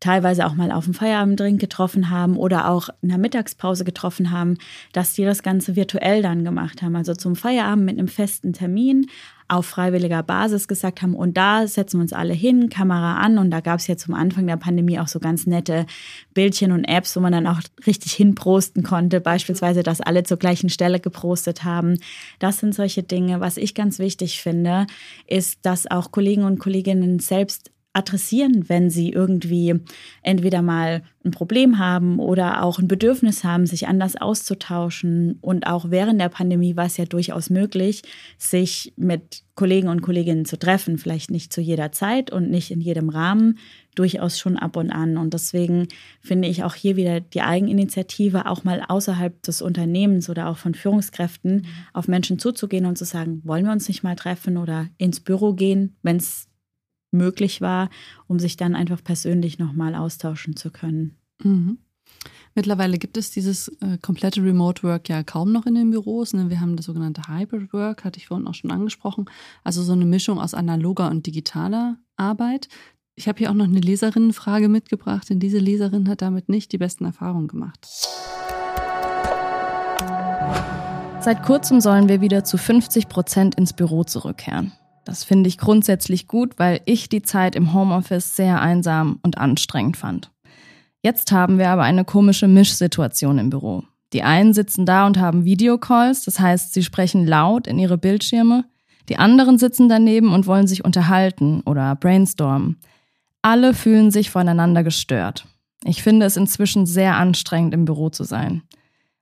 teilweise 0.00 0.46
auch 0.46 0.54
mal 0.54 0.70
auf 0.70 0.84
dem 0.84 0.94
Feierabenddrink 0.94 1.60
getroffen 1.60 2.10
haben 2.10 2.36
oder 2.36 2.68
auch 2.68 2.88
in 3.02 3.08
der 3.08 3.18
Mittagspause 3.18 3.84
getroffen 3.84 4.30
haben, 4.30 4.58
dass 4.92 5.14
die 5.14 5.24
das 5.24 5.42
Ganze 5.42 5.76
virtuell 5.76 6.22
dann 6.22 6.44
gemacht 6.44 6.82
haben. 6.82 6.96
Also 6.96 7.14
zum 7.14 7.36
Feierabend 7.36 7.84
mit 7.84 7.98
einem 7.98 8.08
festen 8.08 8.52
Termin 8.52 9.06
auf 9.48 9.64
freiwilliger 9.64 10.22
Basis 10.22 10.68
gesagt 10.68 11.00
haben, 11.00 11.14
und 11.14 11.38
da 11.38 11.66
setzen 11.66 11.98
wir 11.98 12.02
uns 12.02 12.12
alle 12.12 12.34
hin, 12.34 12.68
Kamera 12.68 13.16
an. 13.16 13.38
Und 13.38 13.50
da 13.50 13.60
gab 13.60 13.80
es 13.80 13.86
ja 13.86 13.96
zum 13.96 14.12
Anfang 14.14 14.46
der 14.46 14.58
Pandemie 14.58 15.00
auch 15.00 15.08
so 15.08 15.20
ganz 15.20 15.46
nette 15.46 15.86
Bildchen 16.34 16.70
und 16.70 16.84
Apps, 16.84 17.16
wo 17.16 17.20
man 17.20 17.32
dann 17.32 17.46
auch 17.46 17.60
richtig 17.86 18.12
hinprosten 18.12 18.82
konnte. 18.82 19.22
Beispielsweise, 19.22 19.82
dass 19.82 20.02
alle 20.02 20.22
zur 20.22 20.36
gleichen 20.36 20.68
Stelle 20.68 21.00
geprostet 21.00 21.64
haben. 21.64 21.96
Das 22.38 22.58
sind 22.58 22.74
solche 22.74 23.02
Dinge. 23.02 23.40
Was 23.40 23.56
ich 23.56 23.74
ganz 23.74 23.98
wichtig 23.98 24.42
finde, 24.42 24.86
ist, 25.26 25.60
dass 25.62 25.90
auch 25.90 26.12
Kollegen 26.12 26.44
und 26.44 26.58
Kolleginnen 26.58 27.18
selbst 27.18 27.70
adressieren, 27.98 28.68
wenn 28.68 28.88
sie 28.90 29.10
irgendwie 29.10 29.74
entweder 30.22 30.62
mal 30.62 31.02
ein 31.24 31.32
Problem 31.32 31.78
haben 31.78 32.18
oder 32.18 32.62
auch 32.62 32.78
ein 32.78 32.88
Bedürfnis 32.88 33.44
haben, 33.44 33.66
sich 33.66 33.88
anders 33.88 34.16
auszutauschen. 34.16 35.38
Und 35.40 35.66
auch 35.66 35.90
während 35.90 36.20
der 36.20 36.28
Pandemie 36.28 36.76
war 36.76 36.86
es 36.86 36.96
ja 36.96 37.04
durchaus 37.04 37.50
möglich, 37.50 38.02
sich 38.38 38.92
mit 38.96 39.42
Kollegen 39.54 39.88
und 39.88 40.00
Kolleginnen 40.00 40.44
zu 40.44 40.58
treffen. 40.58 40.98
Vielleicht 40.98 41.30
nicht 41.30 41.52
zu 41.52 41.60
jeder 41.60 41.92
Zeit 41.92 42.30
und 42.30 42.50
nicht 42.50 42.70
in 42.70 42.80
jedem 42.80 43.08
Rahmen, 43.08 43.58
durchaus 43.94 44.38
schon 44.38 44.56
ab 44.56 44.76
und 44.76 44.90
an. 44.90 45.16
Und 45.16 45.34
deswegen 45.34 45.88
finde 46.20 46.48
ich 46.48 46.62
auch 46.62 46.74
hier 46.74 46.96
wieder 46.96 47.20
die 47.20 47.42
Eigeninitiative, 47.42 48.46
auch 48.46 48.64
mal 48.64 48.84
außerhalb 48.86 49.42
des 49.42 49.60
Unternehmens 49.60 50.30
oder 50.30 50.48
auch 50.48 50.56
von 50.56 50.74
Führungskräften 50.74 51.66
auf 51.92 52.06
Menschen 52.06 52.38
zuzugehen 52.38 52.86
und 52.86 52.96
zu 52.96 53.04
sagen, 53.04 53.42
wollen 53.44 53.64
wir 53.64 53.72
uns 53.72 53.88
nicht 53.88 54.04
mal 54.04 54.14
treffen 54.14 54.56
oder 54.56 54.88
ins 54.98 55.20
Büro 55.20 55.52
gehen, 55.54 55.96
wenn 56.02 56.16
es 56.16 56.48
möglich 57.10 57.60
war, 57.60 57.90
um 58.26 58.38
sich 58.38 58.56
dann 58.56 58.74
einfach 58.74 59.02
persönlich 59.02 59.58
nochmal 59.58 59.94
austauschen 59.94 60.56
zu 60.56 60.70
können. 60.70 61.16
Mhm. 61.42 61.78
Mittlerweile 62.54 62.98
gibt 62.98 63.16
es 63.16 63.30
dieses 63.30 63.68
äh, 63.80 63.98
komplette 64.02 64.42
Remote 64.42 64.82
Work 64.82 65.08
ja 65.08 65.22
kaum 65.22 65.52
noch 65.52 65.66
in 65.66 65.74
den 65.74 65.90
Büros. 65.90 66.32
Ne? 66.32 66.50
Wir 66.50 66.60
haben 66.60 66.76
das 66.76 66.86
sogenannte 66.86 67.22
Hybrid 67.28 67.72
Work, 67.72 68.04
hatte 68.04 68.18
ich 68.18 68.26
vorhin 68.26 68.46
auch 68.48 68.54
schon 68.54 68.70
angesprochen. 68.70 69.26
Also 69.62 69.82
so 69.82 69.92
eine 69.92 70.06
Mischung 70.06 70.40
aus 70.40 70.54
analoger 70.54 71.10
und 71.10 71.26
digitaler 71.26 71.98
Arbeit. 72.16 72.68
Ich 73.14 73.28
habe 73.28 73.38
hier 73.38 73.50
auch 73.50 73.54
noch 73.54 73.66
eine 73.66 73.80
Leserinnenfrage 73.80 74.68
mitgebracht, 74.68 75.28
denn 75.30 75.40
diese 75.40 75.58
Leserin 75.58 76.08
hat 76.08 76.22
damit 76.22 76.48
nicht 76.48 76.72
die 76.72 76.78
besten 76.78 77.04
Erfahrungen 77.04 77.48
gemacht. 77.48 77.86
Seit 81.20 81.42
kurzem 81.42 81.80
sollen 81.80 82.08
wir 82.08 82.20
wieder 82.20 82.44
zu 82.44 82.56
50 82.56 83.08
Prozent 83.08 83.56
ins 83.56 83.72
Büro 83.72 84.04
zurückkehren. 84.04 84.72
Das 85.08 85.24
finde 85.24 85.48
ich 85.48 85.56
grundsätzlich 85.56 86.26
gut, 86.28 86.58
weil 86.58 86.82
ich 86.84 87.08
die 87.08 87.22
Zeit 87.22 87.56
im 87.56 87.72
Homeoffice 87.72 88.36
sehr 88.36 88.60
einsam 88.60 89.18
und 89.22 89.38
anstrengend 89.38 89.96
fand. 89.96 90.30
Jetzt 91.02 91.32
haben 91.32 91.58
wir 91.58 91.70
aber 91.70 91.84
eine 91.84 92.04
komische 92.04 92.46
Mischsituation 92.46 93.38
im 93.38 93.48
Büro. 93.48 93.84
Die 94.12 94.22
einen 94.22 94.52
sitzen 94.52 94.84
da 94.84 95.06
und 95.06 95.18
haben 95.18 95.46
Videocalls, 95.46 96.26
das 96.26 96.38
heißt, 96.38 96.74
sie 96.74 96.82
sprechen 96.82 97.26
laut 97.26 97.66
in 97.66 97.78
ihre 97.78 97.96
Bildschirme. 97.96 98.66
Die 99.08 99.16
anderen 99.16 99.56
sitzen 99.56 99.88
daneben 99.88 100.34
und 100.34 100.46
wollen 100.46 100.66
sich 100.66 100.84
unterhalten 100.84 101.62
oder 101.62 101.96
brainstormen. 101.96 102.76
Alle 103.40 103.72
fühlen 103.72 104.10
sich 104.10 104.28
voneinander 104.28 104.84
gestört. 104.84 105.46
Ich 105.84 106.02
finde 106.02 106.26
es 106.26 106.36
inzwischen 106.36 106.84
sehr 106.84 107.16
anstrengend, 107.16 107.72
im 107.72 107.86
Büro 107.86 108.10
zu 108.10 108.24
sein. 108.24 108.60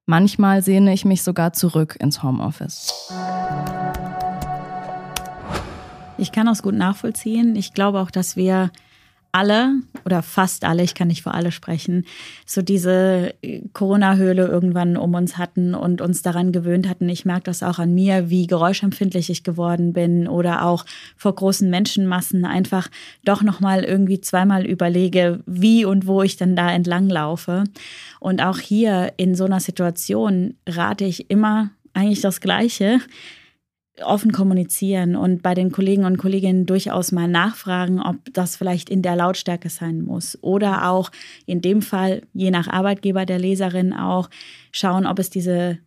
Manchmal 0.05 0.63
sehne 0.63 0.93
ich 0.93 1.05
mich 1.05 1.23
sogar 1.23 1.53
zurück 1.53 1.97
ins 2.01 2.25
Homeoffice. 2.25 3.13
Ich 6.19 6.33
kann 6.33 6.47
das 6.47 6.63
gut 6.63 6.75
nachvollziehen. 6.75 7.57
Ich 7.57 7.75
glaube 7.75 8.01
auch, 8.01 8.11
dass 8.11 8.37
wir 8.37 8.71
alle 9.33 9.75
oder 10.07 10.23
fast 10.23 10.65
alle, 10.65 10.83
ich 10.83 10.95
kann 10.95 11.09
nicht 11.09 11.23
für 11.23 11.35
alle 11.35 11.53
sprechen, 11.53 12.07
so 12.47 12.63
diese 12.63 13.35
Corona-Höhle 13.75 14.47
irgendwann 14.47 14.97
um 14.97 15.13
uns 15.13 15.37
hatten 15.37 15.75
und 15.75 16.01
uns 16.01 16.23
daran 16.23 16.53
gewöhnt 16.53 16.89
hatten. 16.89 17.07
Ich 17.11 17.27
merke 17.27 17.43
das 17.43 17.63
auch 17.63 17.79
an 17.79 17.95
mir, 17.95 18.31
wie 18.31 18.47
geräuschempfindlich 18.47 19.29
ich 19.29 19.45
geworden 19.45 19.93
bin 19.93 20.27
oder 20.27 20.65
auch 20.65 20.87
vor 21.19 21.35
großen 21.35 21.69
Menschenmassen 21.69 22.47
einfach 22.47 22.89
doch 23.27 23.43
nochmal 23.43 23.85
irgendwie 23.85 24.23
zweimal 24.23 24.65
überlege, 24.65 25.41
wie 25.45 25.85
und 25.85 26.07
wo 26.07 26.23
ich 26.23 26.39
dann 26.39 26.57
da 26.57 26.73
entlang 26.73 27.11
laufe. 27.11 27.65
Und 28.21 28.41
auch 28.41 28.59
hier 28.59 29.13
in 29.19 29.35
so 29.35 29.45
einer 29.45 29.61
Situation 29.61 30.55
rate 30.67 31.05
ich 31.05 31.29
immer 31.31 31.69
eigentlich 31.93 32.23
das 32.23 32.41
Gleiche 32.41 33.01
offen 34.03 34.33
kommunizieren 34.33 35.17
und 35.17 35.43
bei 35.43 35.55
den 35.55 35.73
Kollegen 35.73 36.05
und 36.05 36.19
Kolleginnen 36.19 36.67
durchaus 36.67 37.13
mal 37.13 37.29
nachfragen, 37.29 38.01
ob 38.01 38.17
das 38.33 38.57
vielleicht 38.57 38.91
in 38.91 39.03
der 39.03 39.17
Lautstärke 39.17 39.71
sein 39.71 40.03
muss. 40.03 40.39
Oder 40.43 40.91
auch 40.91 41.11
in 41.47 41.63
dem 41.63 41.83
Fall, 41.83 42.23
je 42.35 42.51
nach 42.51 42.69
Arbeitgeber 42.69 43.27
der 43.27 43.39
Leserin 43.39 43.93
auch, 43.93 44.29
schauen, 44.73 45.07
ob 45.07 45.19
es 45.19 45.31
diese 45.31 45.79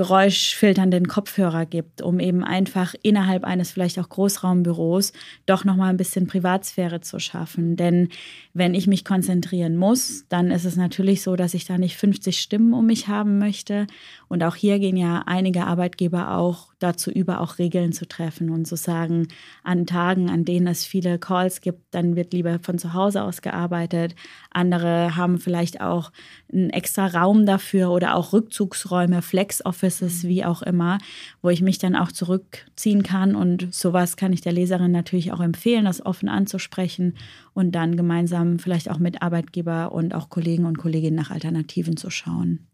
geräuschfilternden 0.00 1.08
Kopfhörer 1.08 1.66
gibt, 1.66 2.00
um 2.00 2.20
eben 2.20 2.42
einfach 2.42 2.94
innerhalb 3.02 3.44
eines 3.44 3.72
vielleicht 3.72 3.98
auch 3.98 4.08
Großraumbüros 4.08 5.12
doch 5.44 5.66
noch 5.66 5.76
mal 5.76 5.88
ein 5.90 5.98
bisschen 5.98 6.26
Privatsphäre 6.26 7.02
zu 7.02 7.18
schaffen. 7.18 7.76
Denn 7.76 8.08
wenn 8.54 8.72
ich 8.72 8.86
mich 8.86 9.04
konzentrieren 9.04 9.76
muss, 9.76 10.24
dann 10.30 10.52
ist 10.52 10.64
es 10.64 10.76
natürlich 10.76 11.20
so, 11.20 11.36
dass 11.36 11.52
ich 11.52 11.66
da 11.66 11.76
nicht 11.76 11.98
50 11.98 12.40
Stimmen 12.40 12.72
um 12.72 12.86
mich 12.86 13.08
haben 13.08 13.38
möchte. 13.38 13.86
Und 14.30 14.44
auch 14.44 14.54
hier 14.54 14.78
gehen 14.78 14.96
ja 14.96 15.24
einige 15.26 15.66
Arbeitgeber 15.66 16.36
auch 16.36 16.68
dazu 16.78 17.10
über, 17.10 17.40
auch 17.40 17.58
Regeln 17.58 17.92
zu 17.92 18.06
treffen 18.06 18.50
und 18.50 18.64
zu 18.64 18.76
sagen, 18.76 19.26
an 19.64 19.86
Tagen, 19.86 20.30
an 20.30 20.44
denen 20.44 20.68
es 20.68 20.84
viele 20.84 21.18
Calls 21.18 21.60
gibt, 21.60 21.82
dann 21.90 22.14
wird 22.14 22.32
lieber 22.32 22.60
von 22.62 22.78
zu 22.78 22.94
Hause 22.94 23.24
aus 23.24 23.42
gearbeitet. 23.42 24.14
Andere 24.52 25.16
haben 25.16 25.38
vielleicht 25.38 25.80
auch 25.80 26.12
einen 26.52 26.70
extra 26.70 27.08
Raum 27.08 27.44
dafür 27.44 27.90
oder 27.90 28.14
auch 28.14 28.32
Rückzugsräume, 28.32 29.20
Flex-Offices, 29.20 30.22
mhm. 30.22 30.28
wie 30.28 30.44
auch 30.44 30.62
immer, 30.62 30.98
wo 31.42 31.48
ich 31.48 31.60
mich 31.60 31.78
dann 31.78 31.96
auch 31.96 32.12
zurückziehen 32.12 33.02
kann. 33.02 33.34
Und 33.34 33.74
sowas 33.74 34.16
kann 34.16 34.32
ich 34.32 34.42
der 34.42 34.52
Leserin 34.52 34.92
natürlich 34.92 35.32
auch 35.32 35.40
empfehlen, 35.40 35.86
das 35.86 36.06
offen 36.06 36.28
anzusprechen 36.28 37.14
und 37.52 37.72
dann 37.72 37.96
gemeinsam 37.96 38.60
vielleicht 38.60 38.92
auch 38.92 39.00
mit 39.00 39.22
Arbeitgeber 39.22 39.90
und 39.90 40.14
auch 40.14 40.28
Kollegen 40.28 40.66
und 40.66 40.78
Kolleginnen 40.78 41.16
nach 41.16 41.32
Alternativen 41.32 41.96
zu 41.96 42.10
schauen. 42.10 42.69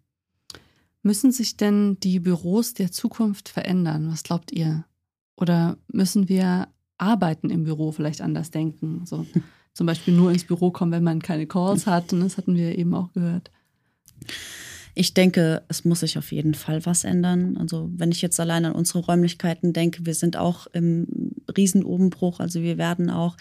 Müssen 1.06 1.30
sich 1.30 1.56
denn 1.56 2.00
die 2.00 2.18
Büros 2.18 2.74
der 2.74 2.90
Zukunft 2.90 3.48
verändern? 3.48 4.08
Was 4.10 4.24
glaubt 4.24 4.50
ihr? 4.50 4.86
Oder 5.36 5.78
müssen 5.86 6.28
wir 6.28 6.66
Arbeiten 6.98 7.48
im 7.48 7.62
Büro 7.62 7.92
vielleicht 7.92 8.20
anders 8.20 8.50
denken? 8.50 9.06
So, 9.06 9.24
zum 9.72 9.86
Beispiel 9.86 10.14
nur 10.14 10.32
ins 10.32 10.42
Büro 10.42 10.72
kommen, 10.72 10.90
wenn 10.90 11.04
man 11.04 11.22
keine 11.22 11.46
Calls 11.46 11.86
hat. 11.86 12.12
Und 12.12 12.18
das 12.22 12.38
hatten 12.38 12.56
wir 12.56 12.76
eben 12.76 12.92
auch 12.92 13.12
gehört. 13.12 13.52
Ich 14.96 15.14
denke, 15.14 15.62
es 15.68 15.84
muss 15.84 16.00
sich 16.00 16.18
auf 16.18 16.32
jeden 16.32 16.54
Fall 16.54 16.84
was 16.86 17.04
ändern. 17.04 17.56
Also 17.56 17.88
wenn 17.94 18.10
ich 18.10 18.20
jetzt 18.20 18.40
allein 18.40 18.64
an 18.64 18.72
unsere 18.72 18.98
Räumlichkeiten 18.98 19.72
denke, 19.72 20.06
wir 20.06 20.14
sind 20.14 20.36
auch 20.36 20.66
im 20.72 21.06
Riesenobenbruch. 21.56 22.40
Also 22.40 22.62
wir 22.62 22.78
werden 22.78 23.10
auch 23.10 23.36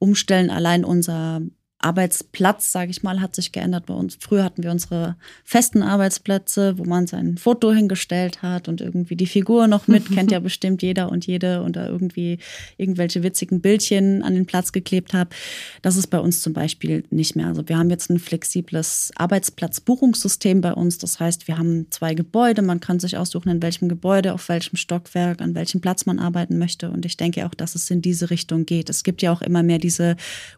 umstellen. 0.00 0.50
Allein 0.50 0.84
unser 0.84 1.42
Arbeitsplatz, 1.80 2.72
sage 2.72 2.90
ich 2.90 3.04
mal, 3.04 3.20
hat 3.20 3.36
sich 3.36 3.52
geändert 3.52 3.86
bei 3.86 3.94
uns. 3.94 4.18
Früher 4.20 4.42
hatten 4.42 4.64
wir 4.64 4.72
unsere 4.72 5.16
festen 5.44 5.82
Arbeitsplätze, 5.82 6.76
wo 6.76 6.84
man 6.84 7.06
sein 7.06 7.38
Foto 7.38 7.72
hingestellt 7.72 8.42
hat 8.42 8.68
und 8.68 8.80
irgendwie 8.80 9.14
die 9.14 9.26
Figur 9.26 9.68
noch 9.68 9.86
mit, 9.86 10.10
kennt 10.14 10.32
ja 10.32 10.40
bestimmt 10.40 10.82
jeder 10.82 11.10
und 11.12 11.26
jede 11.26 11.62
und 11.62 11.76
da 11.76 11.86
irgendwie 11.86 12.38
irgendwelche 12.78 13.22
witzigen 13.22 13.60
Bildchen 13.60 14.24
an 14.24 14.34
den 14.34 14.44
Platz 14.44 14.72
geklebt 14.72 15.14
hat. 15.14 15.28
Das 15.82 15.96
ist 15.96 16.08
bei 16.08 16.18
uns 16.18 16.42
zum 16.42 16.52
Beispiel 16.52 17.04
nicht 17.10 17.36
mehr. 17.36 17.46
Also 17.46 17.68
wir 17.68 17.78
haben 17.78 17.90
jetzt 17.90 18.10
ein 18.10 18.18
flexibles 18.18 19.12
Arbeitsplatzbuchungssystem 19.14 20.60
bei 20.60 20.72
uns. 20.72 20.98
Das 20.98 21.20
heißt, 21.20 21.46
wir 21.46 21.58
haben 21.58 21.86
zwei 21.90 22.14
Gebäude. 22.14 22.62
Man 22.62 22.80
kann 22.80 22.98
sich 22.98 23.16
aussuchen, 23.16 23.50
in 23.50 23.62
welchem 23.62 23.88
Gebäude, 23.88 24.34
auf 24.34 24.48
welchem 24.48 24.76
Stockwerk, 24.76 25.40
an 25.40 25.54
welchem 25.54 25.80
Platz 25.80 26.06
man 26.06 26.18
arbeiten 26.18 26.58
möchte. 26.58 26.90
Und 26.90 27.06
ich 27.06 27.16
denke 27.16 27.46
auch, 27.46 27.54
dass 27.54 27.76
es 27.76 27.88
in 27.88 28.02
diese 28.02 28.30
Richtung 28.30 28.66
geht. 28.66 28.90
Es 28.90 29.04
gibt 29.04 29.22
ja 29.22 29.32
auch 29.32 29.42
immer 29.42 29.62
mehr 29.62 29.78
diese 29.78 30.16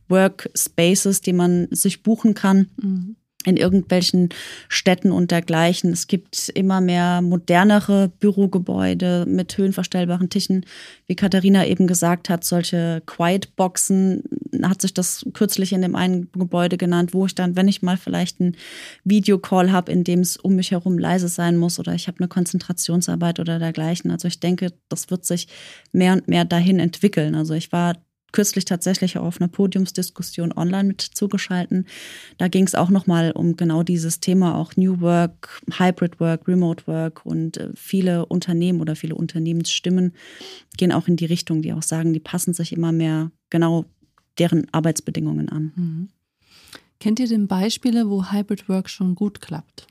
Workspaces, 0.09 1.10
Services, 1.11 1.21
die 1.21 1.33
man 1.33 1.69
sich 1.71 2.03
buchen 2.03 2.35
kann. 2.35 2.69
Mhm 2.81 3.17
in 3.47 3.57
irgendwelchen 3.57 4.29
Städten 4.69 5.13
und 5.13 5.31
dergleichen. 5.31 5.95
Es 5.95 6.09
gibt 6.09 6.51
immer 6.51 6.83
mehr 6.83 7.23
modernere 7.23 8.11
Bürogebäude 8.21 9.25
mit 9.27 9.57
höhenverstellbaren 9.57 10.29
Tischen. 10.29 10.67
Wie 11.07 11.17
Katharina 11.17 11.67
eben 11.67 11.87
gesagt 11.87 12.29
hat, 12.29 12.45
solche 12.45 13.03
Quiet-Boxen 13.07 14.25
hat 14.63 14.83
sich 14.83 14.93
das 14.93 15.25
kürzlich 15.33 15.73
in 15.73 15.81
dem 15.81 15.97
einen 15.97 16.31
Gebäude 16.33 16.77
genannt, 16.77 17.15
wo 17.15 17.25
ich 17.25 17.35
dann, 17.35 17.57
wenn 17.57 17.67
ich 17.67 17.81
mal 17.81 17.97
vielleicht 17.97 18.43
einen 18.43 18.57
Videocall 19.05 19.73
habe, 19.73 19.91
in 19.91 20.05
dem 20.05 20.21
es 20.21 20.37
um 20.37 20.57
mich 20.57 20.73
herum 20.73 20.99
leise 20.99 21.29
sein 21.29 21.57
muss 21.57 21.79
oder 21.79 21.95
ich 21.95 22.09
habe 22.09 22.19
eine 22.19 22.29
Konzentrationsarbeit 22.29 23.41
oder 23.41 23.59
dergleichen. 23.59 24.11
Also 24.11 24.29
ich 24.29 24.41
denke, 24.41 24.75
das 24.91 25.11
wird 25.11 25.25
sich 25.25 25.49
mehr 25.93 26.13
und 26.13 26.29
mehr 26.29 26.45
dahin 26.45 26.79
entwickeln. 26.79 27.35
Also 27.35 27.55
ich 27.55 27.73
war 27.73 27.95
kürzlich 28.33 28.65
tatsächlich 28.65 29.19
auch 29.19 29.25
auf 29.25 29.41
einer 29.41 29.49
Podiumsdiskussion 29.49 30.53
online 30.53 30.85
mit 30.85 31.01
zugeschalten. 31.01 31.87
Da 32.39 32.49
ging 32.49 32.67
es 32.67 32.75
auch 32.75 32.91
nochmal 32.91 33.33
um 33.33 33.57
genau 33.57 33.83
dieses 33.83 34.21
Thema, 34.21 34.57
auch 34.57 34.77
New 34.77 35.01
Work, 35.01 35.63
Hybrid 35.79 36.21
Work, 36.21 36.47
Remote 36.49 36.87
Work 36.87 37.25
und 37.25 37.57
äh, 37.57 37.71
viele 37.75 38.27
Unternehmen 38.27 38.81
oder 38.81 38.97
viele 38.97 39.15
Unternehmensstimmen 39.15 40.15
gehen 40.77 40.93
auch 40.93 41.09
in 41.09 41.17
die 41.17 41.27
Richtung, 41.27 41.63
die 41.63 41.73
auch 41.73 41.83
sagen, 41.83 42.13
die 42.13 42.21
passen 42.21 42.55
sich 42.55 42.73
immer 42.73 42.93
mehr 42.93 43.31
genau 43.51 43.85
deren 44.39 44.73
Arbeitsbedingungen 44.73 45.49
an. 45.49 45.73
Mhm. 45.77 46.09
Kennt 46.99 47.19
ihr 47.19 47.29
denn 47.29 47.47
Beispiele, 47.47 48.11
wo 48.11 48.31
Hybrid 48.31 48.69
Work 48.69 48.91
schon 48.91 49.15
gut 49.15 49.41
klappt? 49.41 49.87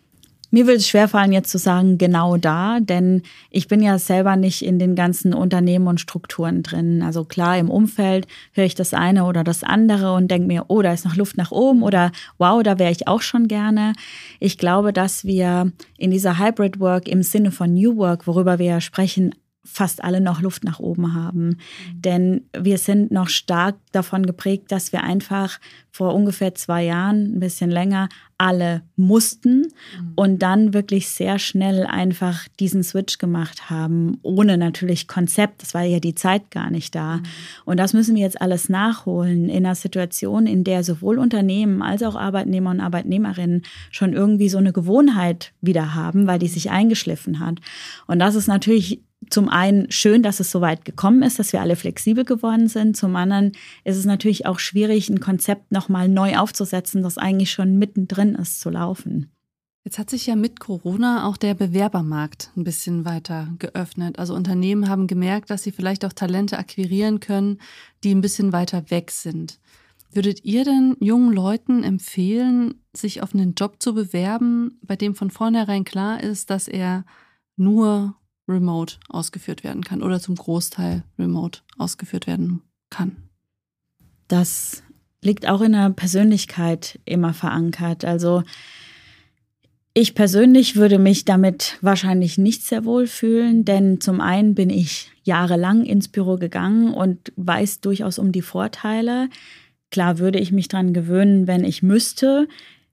Mir 0.51 0.65
würde 0.65 0.77
es 0.77 0.88
schwerfallen, 0.88 1.32
jetzt 1.32 1.51
zu 1.51 1.60
sagen, 1.60 1.98
genau 1.98 2.38
da, 2.38 2.79
denn 2.79 3.22
ich 3.51 3.68
bin 3.68 3.82
ja 3.82 4.00
selber 4.00 4.36
nicht 4.36 4.63
in 4.65 4.79
den 4.79 4.96
ganzen 4.96 5.34
Unternehmen 5.34 5.88
und 5.88 6.01
Strukturen 6.01 6.63
drin. 6.63 7.03
Also 7.03 7.24
klar, 7.24 7.58
im 7.58 7.70
Umfeld 7.70 8.27
höre 8.53 8.65
ich 8.65 8.74
das 8.74 8.96
eine 8.96 9.25
oder 9.25 9.44
das 9.44 9.63
andere 9.63 10.13
und 10.13 10.29
denke 10.32 10.48
mir, 10.48 10.65
oh, 10.68 10.82
da 10.82 10.91
ist 10.91 11.06
noch 11.06 11.15
Luft 11.15 11.38
nach 11.38 11.51
oben 11.51 11.84
oder 11.84 12.12
wow, 12.39 12.63
da 12.63 12.79
wäre 12.79 12.91
ich 12.91 13.08
auch 13.08 13.22
schon 13.22 13.48
gerne. 13.48 13.94
Ich 14.39 14.58
glaube, 14.58 14.91
dass 14.91 15.24
wir 15.24 15.72
in 15.98 16.10
dieser 16.10 16.39
Hybrid 16.39 16.79
Work 16.79 17.08
im 17.08 17.22
Sinne 17.22 17.51
von 17.51 17.74
New 17.74 17.98
Work, 17.98 18.25
worüber 18.25 18.58
wir 18.58 18.65
ja 18.65 18.82
sprechen, 18.82 19.36
fast 19.66 20.04
alle 20.04 20.22
noch 20.22 20.42
Luft 20.42 20.63
nach 20.63 20.80
oben 20.80 21.13
haben. 21.13 21.48
Mhm. 21.48 21.58
Denn 21.96 22.42
wir 22.58 22.78
sind 22.78 23.12
noch 23.12 23.30
stark 23.30 23.75
davon 23.92 24.25
geprägt, 24.25 24.72
dass 24.72 24.92
wir 24.92 25.04
einfach 25.04 25.60
vor 25.92 26.13
ungefähr 26.13 26.56
zwei 26.56 26.84
Jahren, 26.84 27.36
ein 27.36 27.39
bisschen 27.39 27.70
länger, 27.70 28.08
alle 28.38 28.84
mussten 28.96 29.63
mhm. 29.63 30.13
und 30.16 30.39
dann 30.42 30.74
wirklich 30.74 31.10
sehr 31.10 31.39
schnell 31.39 31.86
einfach 31.86 32.48
diesen 32.60 32.84
Switch 32.84 33.18
gemacht 33.18 33.70
haben, 33.70 34.18
ohne 34.22 34.58
natürlich 34.58 35.10
Konzept. 35.10 35.62
Das 35.62 35.74
war 35.74 35.84
ja 35.84 36.00
die 36.00 36.16
Zeit 36.16 36.51
gar 36.51 36.70
nicht 36.70 36.96
da. 36.96 37.18
Mhm. 37.18 37.24
Und 37.66 37.78
das 37.78 37.94
müssen 37.94 38.16
wir 38.16 38.22
jetzt 38.22 38.42
alles 38.42 38.70
nachholen 38.70 39.50
in 39.50 39.66
einer 39.66 39.75
Situation, 39.75 40.48
in 40.48 40.63
der 40.63 40.86
sowohl 40.86 41.20
Unternehmen 41.20 41.82
als 41.82 42.01
auch 42.01 42.16
Arbeitnehmer 42.16 42.72
und 42.72 42.80
Arbeitnehmerinnen 42.80 43.63
schon 43.92 44.13
irgendwie 44.13 44.48
so 44.48 44.58
eine 44.58 44.72
Gewohnheit 44.72 45.51
wieder 45.60 45.94
haben, 45.94 46.28
weil 46.28 46.39
die 46.39 46.48
sich 46.48 46.70
eingeschliffen 46.70 47.42
hat. 47.42 47.60
Und 48.08 48.20
das 48.20 48.36
ist 48.36 48.48
natürlich 48.48 49.01
zum 49.30 49.50
einen 49.50 49.92
schön, 49.92 50.24
dass 50.24 50.40
es 50.40 50.50
so 50.50 50.62
weit 50.62 50.86
gekommen 50.86 51.24
ist, 51.24 51.40
dass 51.40 51.52
wir 51.54 51.62
alle 51.62 51.76
flexibel 51.76 52.24
geworden 52.24 52.68
sind. 52.68 52.96
Zum 52.96 53.16
anderen 53.16 53.52
ist 53.84 53.98
es 53.98 54.06
natürlich 54.06 54.46
auch 54.46 54.60
schwierig, 54.60 55.10
ein 55.10 55.20
Konzept 55.20 55.72
nochmal 55.72 56.08
neu 56.08 56.38
aufzusetzen, 56.38 57.04
das 57.04 57.18
eigentlich 57.18 57.52
schon 57.52 57.78
mittendrin 57.78 58.36
ist 58.36 58.62
zu 58.62 58.70
laufen. 58.70 59.32
Jetzt 59.84 59.98
hat 59.98 60.10
sich 60.10 60.28
ja 60.28 60.36
mit 60.36 60.60
Corona 60.60 61.28
auch 61.28 61.38
der 61.38 61.54
Bewerbermarkt 61.54 62.52
ein 62.56 62.64
bisschen 62.64 63.06
weiter 63.06 63.50
geöffnet. 63.60 64.20
Also 64.20 64.36
Unternehmen 64.36 64.88
haben 64.88 65.08
gemerkt, 65.08 65.50
dass 65.50 65.64
sie 65.64 65.72
vielleicht 65.72 66.06
auch 66.06 66.14
Talente 66.14 66.58
akquirieren 66.58 67.20
können, 67.20 67.60
die 68.04 68.14
ein 68.14 68.22
bisschen 68.22 68.52
weiter 68.54 68.90
weg 68.90 69.12
sind. 69.12 69.60
Würdet 70.12 70.44
ihr 70.44 70.64
denn 70.64 70.96
jungen 71.00 71.34
Leuten 71.34 71.84
empfehlen, 71.84 72.82
sich 72.96 73.22
auf 73.22 73.34
einen 73.34 73.54
Job 73.54 73.78
zu 73.80 73.94
bewerben, 73.94 74.80
bei 74.82 74.96
dem 74.96 75.16
von 75.16 75.30
vornherein 75.30 75.86
klar 75.86 76.22
ist, 76.22 76.50
dass 76.50 76.68
er 76.68 77.06
nur 77.56 78.16
remote 78.50 78.96
ausgeführt 79.08 79.63
werden 79.63 79.84
kann 79.84 80.03
oder 80.03 80.20
zum 80.20 80.36
Großteil 80.36 81.03
remote 81.18 81.62
ausgeführt 81.77 82.27
werden 82.27 82.62
kann. 82.89 83.15
Das 84.27 84.84
liegt 85.22 85.48
auch 85.48 85.62
in 85.62 85.74
der 85.74 85.89
Persönlichkeit 85.91 87.00
immer 87.06 87.34
verankert. 87.34 88.06
Also 88.06 88.44
ich 89.94 90.15
persönlich 90.15 90.75
würde 90.75 91.00
mich 91.00 91.25
damit 91.25 91.77
wahrscheinlich 91.82 92.38
nicht 92.38 92.63
sehr 92.63 92.86
wohl 92.86 93.08
fühlen, 93.08 93.65
denn 93.65 94.00
zum 94.00 94.22
einen 94.22 94.56
bin 94.56 94.70
ich 94.70 95.12
jahrelang 95.24 95.84
ins 95.84 96.08
Büro 96.08 96.38
gegangen 96.38 96.94
und 96.94 97.34
weiß 97.36 97.82
durchaus 97.82 98.20
um 98.20 98.32
die 98.32 98.41
Vorteile. 98.41 99.29
Klar 99.91 100.20
würde 100.20 100.39
ich 100.39 100.51
mich 100.51 100.68
daran 100.68 100.94
gewöhnen, 100.94 101.48
wenn 101.48 101.63
ich 101.63 101.84
müsste. 101.84 102.48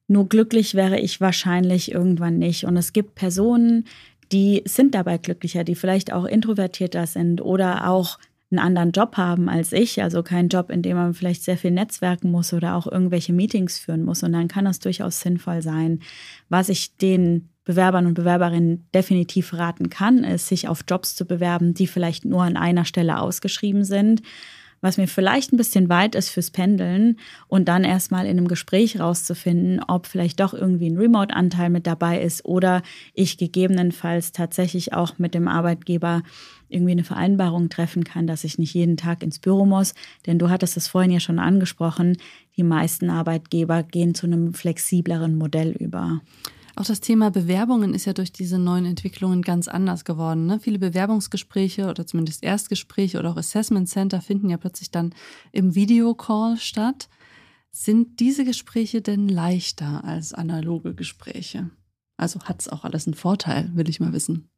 Nur 0.09 0.29
glücklich 0.29 0.75
wäre 0.75 0.99
ich 0.99 1.21
wahrscheinlich 1.21 1.93
irgendwann 1.93 2.39
nicht. 2.39 2.65
Und 2.65 2.77
es 2.77 2.93
gibt 2.93 3.15
Personen, 3.15 3.85
die 4.33 4.63
sind 4.65 4.95
dabei 4.95 5.19
glücklicher, 5.19 5.65
die 5.65 5.75
vielleicht 5.75 6.13
auch 6.13 6.25
introvertierter 6.25 7.07
sind 7.07 7.41
oder 7.41 7.89
auch 7.89 8.19
einen 8.51 8.61
anderen 8.61 8.93
Job 8.93 9.17
haben 9.17 9.49
als 9.49 9.73
ich, 9.73 10.03
also 10.03 10.23
keinen 10.23 10.49
Job, 10.49 10.71
in 10.71 10.83
dem 10.83 10.97
man 10.97 11.15
vielleicht 11.15 11.43
sehr 11.43 11.57
viel 11.57 11.73
netzwerken 11.73 12.31
muss 12.31 12.53
oder 12.53 12.77
auch 12.77 12.87
irgendwelche 12.87 13.33
Meetings 13.33 13.79
führen 13.79 14.05
muss. 14.05 14.23
Und 14.23 14.33
dann 14.33 14.49
kann 14.49 14.65
das 14.65 14.79
durchaus 14.79 15.21
sinnvoll 15.21 15.63
sein. 15.63 16.01
Was 16.49 16.69
ich 16.69 16.97
den 16.97 17.49
Bewerbern 17.65 18.07
und 18.07 18.15
Bewerberinnen 18.15 18.87
definitiv 18.95 19.53
raten 19.53 19.91
kann, 19.91 20.23
ist, 20.23 20.47
sich 20.47 20.69
auf 20.69 20.85
Jobs 20.89 21.17
zu 21.17 21.25
bewerben, 21.25 21.75
die 21.75 21.89
vielleicht 21.89 22.25
nur 22.25 22.43
an 22.43 22.57
einer 22.57 22.85
Stelle 22.85 23.21
ausgeschrieben 23.21 23.85
sind 23.85 24.23
was 24.81 24.99
mir 24.99 25.09
vielleicht 25.09 25.53
ein 25.53 25.57
bisschen 25.57 25.89
weit 25.89 26.15
ist 26.15 26.31
fürs 26.31 26.51
Pendeln 26.51 27.19
und 27.49 27.67
dann 27.69 27.85
erstmal 27.85 28.27
in 28.27 28.39
einem 28.39 28.49
Gespräch 28.49 29.01
rauszufinden, 29.01 29.83
ob 29.87 30.07
vielleicht 30.07 30.41
doch 30.41 30.55
irgendwie 30.55 30.89
ein 30.89 30.99
Remote-Anteil 30.99 31.71
mit 31.71 31.87
dabei 31.87 32.21
ist 32.21 32.45
oder 32.45 32.83
ich 33.15 33.39
gegebenenfalls 33.39 34.33
tatsächlich 34.33 34.93
auch 34.93 35.19
mit 35.19 35.35
dem 35.35 35.49
Arbeitgeber 35.49 36.23
irgendwie 36.69 36.93
eine 36.93 37.05
Vereinbarung 37.05 37.69
treffen 37.69 38.05
kann, 38.05 38.27
dass 38.27 38.45
ich 38.45 38.59
nicht 38.59 38.75
jeden 38.75 38.97
Tag 38.97 39.23
ins 39.23 39.39
Büro 39.39 39.67
muss. 39.67 39.95
Denn 40.27 40.39
du 40.39 40.51
hattest 40.51 40.77
es 40.77 40.89
vorhin 40.89 41.11
ja 41.11 41.21
schon 41.21 41.39
angesprochen, 41.39 42.17
die 42.57 42.63
meisten 42.63 43.11
Arbeitgeber 43.11 43.83
gehen 43.83 44.15
zu 44.15 44.27
einem 44.27 44.55
flexibleren 44.55 45.37
Modell 45.37 45.73
über. 45.73 46.21
Auch 46.79 46.85
das 46.85 47.01
Thema 47.01 47.31
Bewerbungen 47.31 47.95
ist 47.95 48.05
ja 48.05 48.13
durch 48.13 48.33
diese 48.33 48.59
neuen 48.59 48.85
Entwicklungen 48.85 49.41
ganz 49.41 49.67
anders 49.67 50.05
geworden. 50.05 50.45
Ne? 50.45 50.61
Viele 50.61 50.79
Bewerbungsgespräche 50.79 51.89
oder 51.89 52.07
zumindest 52.07 52.43
Erstgespräche 52.43 53.19
oder 53.19 53.31
auch 53.31 53.39
Assessment 53.39 53.89
Center 53.89 54.21
finden 54.21 54.51
ja 54.51 54.59
plötzlich 54.59 54.91
dann 54.91 55.15
im 55.53 55.75
Videocall 55.75 56.59
statt. 56.59 57.09
Sind 57.71 58.21
diese 58.21 58.45
Gespräche 58.45 59.01
denn 59.01 59.27
leichter 59.27 60.05
als 60.05 60.35
analoge 60.35 60.95
Gespräche? 60.95 61.71
Also 62.19 62.41
hat 62.41 62.61
es 62.61 62.69
auch 62.69 62.85
alles 62.85 63.07
einen 63.07 63.15
Vorteil, 63.15 63.71
will 63.75 63.89
ich 63.89 63.99
mal 63.99 64.13
wissen. 64.13 64.51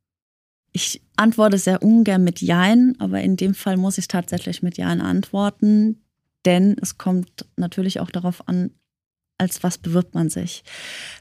Ich 0.73 1.01
antworte 1.17 1.59
sehr 1.59 1.85
ungern 1.85 2.25
mit 2.25 2.41
Jein, 2.41 2.97
aber 2.99 3.21
in 3.21 3.37
dem 3.37 3.55
Fall 3.55 3.77
muss 3.77 3.97
ich 3.97 4.09
tatsächlich 4.09 4.61
mit 4.61 4.77
Jein 4.77 5.01
antworten, 5.01 6.03
denn 6.45 6.77
es 6.83 6.99
kommt 6.99 7.47
natürlich 7.57 8.01
auch 8.01 8.11
darauf 8.11 8.49
an, 8.49 8.73
als 9.39 9.63
was 9.63 9.79
bewirbt 9.79 10.15
man 10.15 10.29
sich. 10.29 10.65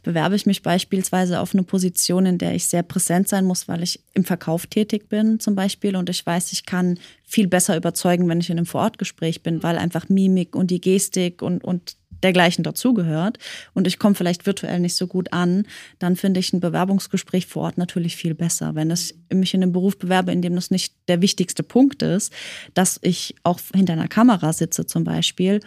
Bewerbe 0.04 0.36
ich 0.36 0.46
mich 0.46 0.64
beispielsweise 0.64 1.40
auf 1.40 1.54
eine 1.54 1.64
Position, 1.64 2.26
in 2.26 2.38
der 2.40 2.56
ich 2.56 2.66
sehr 2.66 2.84
präsent 2.84 3.30
sein 3.30 3.46
muss, 3.46 3.68
weil 3.68 3.84
ich 3.84 4.02
im 4.14 4.26
Verkauf 4.26 4.66
tätig 4.66 5.08
bin 5.08 5.40
zum 5.40 5.56
Beispiel 5.56 5.96
und 5.96 6.10
ich 6.10 6.26
weiß, 6.26 6.52
ich 6.52 6.66
kann 6.66 7.00
viel 7.24 7.48
besser 7.48 7.78
überzeugen, 7.78 8.28
wenn 8.28 8.40
ich 8.40 8.50
in 8.50 8.58
einem 8.58 8.66
Vorortgespräch 8.66 9.44
bin, 9.44 9.62
weil 9.64 9.78
einfach 9.78 10.10
Mimik 10.10 10.56
und 10.56 10.72
die 10.72 10.82
Gestik 10.82 11.42
und, 11.42 11.64
und 11.64 11.96
dergleichen 12.24 12.64
dazugehört 12.64 13.38
und 13.74 13.88
ich 13.88 14.00
komme 14.00 14.16
vielleicht 14.16 14.46
virtuell 14.46 14.80
nicht 14.80 14.96
so 14.96 15.08
gut 15.08 15.34
an, 15.34 15.66
dann 16.00 16.16
finde 16.16 16.40
ich 16.40 16.54
ein 16.54 16.60
Bewerbungsgespräch 16.60 17.46
vor 17.46 17.64
Ort 17.64 17.78
natürlich 17.78 18.16
viel 18.16 18.34
besser. 18.34 18.76
Wenn 18.76 18.90
ich 18.90 19.16
mich 19.32 19.54
in 19.54 19.62
einem 19.62 19.72
Beruf 19.72 19.98
bewerbe, 19.98 20.32
in 20.32 20.42
dem 20.42 20.56
das 20.56 20.72
nicht 20.72 20.94
der 21.08 21.22
wichtigste 21.22 21.64
Punkt 21.64 22.02
ist, 22.02 22.34
dass 22.74 23.00
ich 23.02 23.36
auch 23.44 23.60
hinter 23.74 23.94
einer 23.94 24.08
Kamera 24.08 24.54
sitze 24.54 24.86
zum 24.86 25.04
Beispiel, 25.04 25.60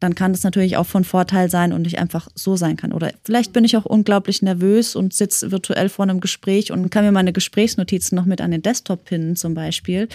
dann 0.00 0.14
kann 0.14 0.32
das 0.32 0.44
natürlich 0.44 0.76
auch 0.76 0.86
von 0.86 1.04
Vorteil 1.04 1.50
sein 1.50 1.72
und 1.72 1.82
nicht 1.82 1.98
einfach 1.98 2.28
so 2.34 2.56
sein 2.56 2.76
kann. 2.76 2.92
Oder 2.92 3.12
vielleicht 3.24 3.52
bin 3.52 3.64
ich 3.64 3.76
auch 3.76 3.84
unglaublich 3.84 4.42
nervös 4.42 4.94
und 4.94 5.12
sitze 5.12 5.50
virtuell 5.50 5.88
vor 5.88 6.04
einem 6.04 6.20
Gespräch 6.20 6.70
und 6.70 6.90
kann 6.90 7.04
mir 7.04 7.12
meine 7.12 7.32
Gesprächsnotizen 7.32 8.16
noch 8.16 8.24
mit 8.24 8.40
an 8.40 8.50
den 8.50 8.62
Desktop 8.62 9.04
pinnen 9.04 9.34
zum 9.36 9.54
Beispiel. 9.54 10.08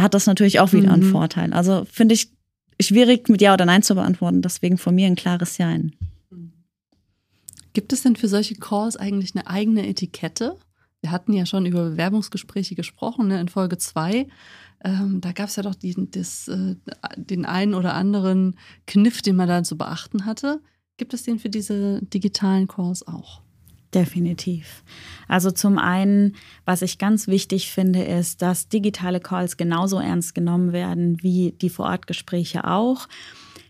Hat 0.00 0.14
das 0.14 0.26
natürlich 0.26 0.60
auch 0.60 0.72
wieder 0.72 0.88
mhm. 0.88 1.02
einen 1.02 1.10
Vorteil. 1.10 1.52
Also 1.52 1.86
finde 1.90 2.14
ich 2.14 2.28
schwierig 2.80 3.28
mit 3.28 3.42
Ja 3.42 3.52
oder 3.54 3.66
Nein 3.66 3.82
zu 3.82 3.94
beantworten. 3.94 4.42
Deswegen 4.42 4.78
von 4.78 4.94
mir 4.94 5.06
ein 5.06 5.16
klares 5.16 5.58
Ja. 5.58 5.74
Gibt 7.74 7.92
es 7.92 8.02
denn 8.02 8.16
für 8.16 8.28
solche 8.28 8.54
Calls 8.54 8.96
eigentlich 8.96 9.34
eine 9.34 9.46
eigene 9.46 9.86
Etikette? 9.86 10.56
Wir 11.04 11.10
hatten 11.10 11.34
ja 11.34 11.44
schon 11.44 11.66
über 11.66 11.90
Bewerbungsgespräche 11.90 12.74
gesprochen 12.74 13.28
ne, 13.28 13.38
in 13.38 13.48
Folge 13.48 13.76
2. 13.76 14.26
Ähm, 14.82 15.20
da 15.20 15.32
gab 15.32 15.50
es 15.50 15.56
ja 15.56 15.62
doch 15.62 15.74
die, 15.74 15.94
das, 16.10 16.48
äh, 16.48 16.76
den 17.16 17.44
einen 17.44 17.74
oder 17.74 17.92
anderen 17.92 18.56
Kniff, 18.86 19.20
den 19.20 19.36
man 19.36 19.46
da 19.46 19.62
zu 19.62 19.76
beachten 19.76 20.24
hatte. 20.24 20.62
Gibt 20.96 21.12
es 21.12 21.22
den 21.22 21.38
für 21.38 21.50
diese 21.50 22.00
digitalen 22.06 22.68
Calls 22.68 23.06
auch? 23.06 23.42
Definitiv. 23.92 24.82
Also 25.28 25.50
zum 25.50 25.76
einen, 25.76 26.36
was 26.64 26.80
ich 26.80 26.96
ganz 26.96 27.28
wichtig 27.28 27.70
finde, 27.70 28.02
ist, 28.02 28.40
dass 28.40 28.70
digitale 28.70 29.20
Calls 29.20 29.58
genauso 29.58 29.98
ernst 29.98 30.34
genommen 30.34 30.72
werden 30.72 31.22
wie 31.22 31.52
die 31.52 31.68
Vorortgespräche 31.68 32.64
auch. 32.64 33.08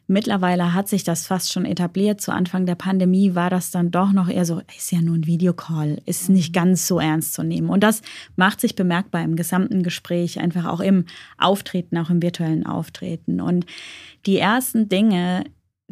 Mittlerweile 0.06 0.74
hat 0.74 0.88
sich 0.88 1.02
das 1.02 1.26
fast 1.26 1.50
schon 1.50 1.64
etabliert. 1.64 2.20
Zu 2.20 2.32
Anfang 2.32 2.66
der 2.66 2.74
Pandemie 2.74 3.34
war 3.34 3.48
das 3.48 3.70
dann 3.70 3.90
doch 3.90 4.12
noch 4.12 4.28
eher 4.28 4.44
so, 4.44 4.60
ist 4.76 4.92
ja 4.92 5.00
nur 5.00 5.14
ein 5.14 5.26
Videocall, 5.26 5.98
ist 6.04 6.28
nicht 6.28 6.50
mhm. 6.50 6.60
ganz 6.60 6.86
so 6.86 7.00
ernst 7.00 7.32
zu 7.32 7.42
nehmen. 7.42 7.70
Und 7.70 7.82
das 7.82 8.02
macht 8.36 8.60
sich 8.60 8.74
bemerkbar 8.74 9.22
im 9.22 9.34
gesamten 9.34 9.82
Gespräch, 9.82 10.38
einfach 10.40 10.66
auch 10.66 10.80
im 10.80 11.06
Auftreten, 11.38 11.96
auch 11.96 12.10
im 12.10 12.20
virtuellen 12.20 12.66
Auftreten. 12.66 13.40
Und 13.40 13.64
die 14.26 14.38
ersten 14.38 14.90
Dinge, 14.90 15.44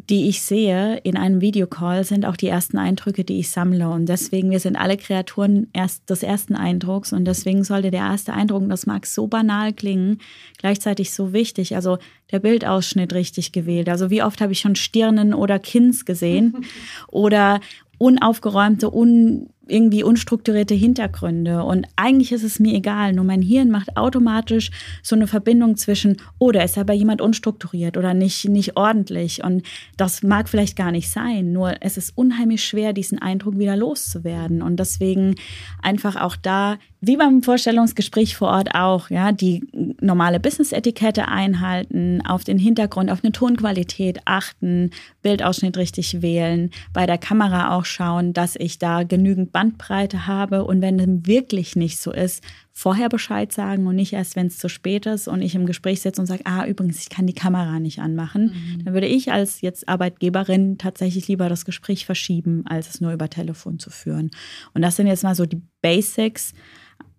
die 0.09 0.27
ich 0.27 0.41
sehe 0.41 0.97
in 1.03 1.15
einem 1.15 1.39
Videocall, 1.39 2.03
sind 2.03 2.25
auch 2.25 2.35
die 2.35 2.47
ersten 2.47 2.77
Eindrücke, 2.77 3.23
die 3.23 3.39
ich 3.39 3.49
sammle. 3.49 3.89
Und 3.89 4.07
deswegen, 4.07 4.51
wir 4.51 4.59
sind 4.59 4.75
alle 4.75 4.97
Kreaturen 4.97 5.67
erst 5.73 6.09
des 6.09 6.23
ersten 6.23 6.55
Eindrucks. 6.55 7.13
Und 7.13 7.25
deswegen 7.25 7.63
sollte 7.63 7.91
der 7.91 8.01
erste 8.01 8.33
Eindruck, 8.33 8.67
das 8.69 8.85
mag 8.85 9.05
so 9.05 9.27
banal 9.27 9.71
klingen, 9.71 10.19
gleichzeitig 10.57 11.11
so 11.11 11.31
wichtig. 11.31 11.75
Also 11.75 11.99
der 12.31 12.39
Bildausschnitt 12.39 13.13
richtig 13.13 13.53
gewählt. 13.53 13.87
Also 13.87 14.09
wie 14.09 14.23
oft 14.23 14.41
habe 14.41 14.51
ich 14.51 14.59
schon 14.59 14.75
Stirnen 14.75 15.33
oder 15.33 15.57
Kinns 15.59 16.03
gesehen 16.05 16.65
oder 17.07 17.61
unaufgeräumte, 17.97 18.93
un 18.93 19.49
irgendwie 19.67 20.03
unstrukturierte 20.03 20.73
Hintergründe. 20.73 21.63
Und 21.63 21.87
eigentlich 21.95 22.31
ist 22.31 22.43
es 22.43 22.59
mir 22.59 22.73
egal, 22.73 23.13
nur 23.13 23.23
mein 23.23 23.41
Hirn 23.41 23.69
macht 23.69 23.95
automatisch 23.95 24.71
so 25.01 25.15
eine 25.15 25.27
Verbindung 25.27 25.77
zwischen, 25.77 26.17
oh, 26.37 26.51
da 26.51 26.61
ist 26.61 26.77
aber 26.77 26.93
jemand 26.93 27.21
unstrukturiert 27.21 27.97
oder 27.97 28.13
nicht, 28.13 28.47
nicht 28.49 28.75
ordentlich. 28.75 29.43
Und 29.43 29.63
das 29.97 30.21
mag 30.23 30.49
vielleicht 30.49 30.75
gar 30.75 30.91
nicht 30.91 31.09
sein, 31.09 31.53
nur 31.53 31.75
es 31.81 31.97
ist 31.97 32.17
unheimlich 32.17 32.63
schwer, 32.63 32.93
diesen 32.93 33.21
Eindruck 33.21 33.57
wieder 33.57 33.77
loszuwerden. 33.77 34.61
Und 34.61 34.77
deswegen 34.79 35.35
einfach 35.81 36.15
auch 36.17 36.35
da, 36.35 36.77
wie 36.99 37.17
beim 37.17 37.43
Vorstellungsgespräch 37.43 38.35
vor 38.35 38.49
Ort 38.49 38.75
auch, 38.75 39.09
ja, 39.09 39.31
die 39.31 39.65
normale 39.99 40.39
Business-Etikette 40.39 41.27
einhalten, 41.27 42.21
auf 42.25 42.43
den 42.43 42.57
Hintergrund, 42.57 43.11
auf 43.11 43.23
eine 43.23 43.31
Tonqualität 43.31 44.19
achten, 44.25 44.91
Bildausschnitt 45.21 45.77
richtig 45.77 46.21
wählen, 46.21 46.71
bei 46.93 47.05
der 47.05 47.17
Kamera 47.17 47.75
auch 47.75 47.85
schauen, 47.85 48.33
dass 48.33 48.55
ich 48.55 48.79
da 48.79 49.03
genügend 49.03 49.52
Bandbreite 49.53 50.27
habe 50.27 50.65
und 50.65 50.81
wenn 50.81 50.99
es 50.99 51.25
wirklich 51.25 51.77
nicht 51.77 51.99
so 51.99 52.11
ist, 52.11 52.43
vorher 52.73 53.07
Bescheid 53.07 53.53
sagen 53.53 53.87
und 53.87 53.95
nicht 53.95 54.11
erst, 54.11 54.35
wenn 54.35 54.47
es 54.47 54.57
zu 54.57 54.67
spät 54.67 55.05
ist 55.05 55.29
und 55.29 55.41
ich 55.41 55.55
im 55.55 55.65
Gespräch 55.65 56.01
sitze 56.01 56.19
und 56.19 56.27
sage, 56.27 56.45
ah, 56.45 56.65
übrigens, 56.65 56.99
ich 56.99 57.09
kann 57.09 57.27
die 57.27 57.33
Kamera 57.33 57.79
nicht 57.79 57.99
anmachen, 57.99 58.47
mhm. 58.47 58.83
dann 58.83 58.93
würde 58.93 59.07
ich 59.07 59.31
als 59.31 59.61
jetzt 59.61 59.87
Arbeitgeberin 59.87 60.77
tatsächlich 60.77 61.29
lieber 61.29 61.47
das 61.47 61.63
Gespräch 61.63 62.05
verschieben, 62.05 62.65
als 62.65 62.89
es 62.89 62.99
nur 62.99 63.13
über 63.13 63.29
Telefon 63.29 63.79
zu 63.79 63.91
führen. 63.91 64.31
Und 64.73 64.81
das 64.81 64.97
sind 64.97 65.07
jetzt 65.07 65.23
mal 65.23 65.35
so 65.35 65.45
die 65.45 65.61
Basics. 65.81 66.53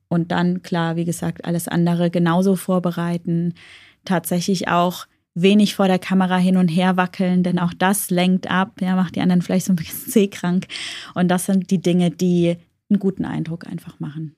Und 0.09 0.31
dann, 0.31 0.63
klar, 0.63 0.97
wie 0.97 1.05
gesagt, 1.05 1.45
alles 1.45 1.67
andere 1.67 2.11
genauso 2.11 2.57
vorbereiten. 2.57 3.55
Tatsächlich 4.05 4.69
auch 4.69 5.07
wenig 5.35 5.75
vor 5.75 5.89
der 5.89 5.99
Kamera 5.99 6.37
hin 6.37 6.57
und 6.57 6.69
her 6.69 6.97
wackeln, 6.97 7.43
denn 7.43 7.59
auch 7.59 7.75
das 7.75 8.11
lenkt 8.11 8.49
ab, 8.49 8.81
ja, 8.81 8.95
macht 8.95 9.17
die 9.17 9.21
anderen 9.21 9.43
vielleicht 9.43 9.67
so 9.67 9.73
ein 9.73 9.77
bisschen 9.77 9.99
seekrank. 10.11 10.67
Und 11.15 11.29
das 11.29 11.47
sind 11.47 11.71
die 11.71 11.81
Dinge, 11.81 12.11
die 12.11 12.57
einen 12.89 13.01
guten 13.01 13.25
Eindruck 13.25 13.67
einfach 13.67 13.99
machen. 14.01 14.37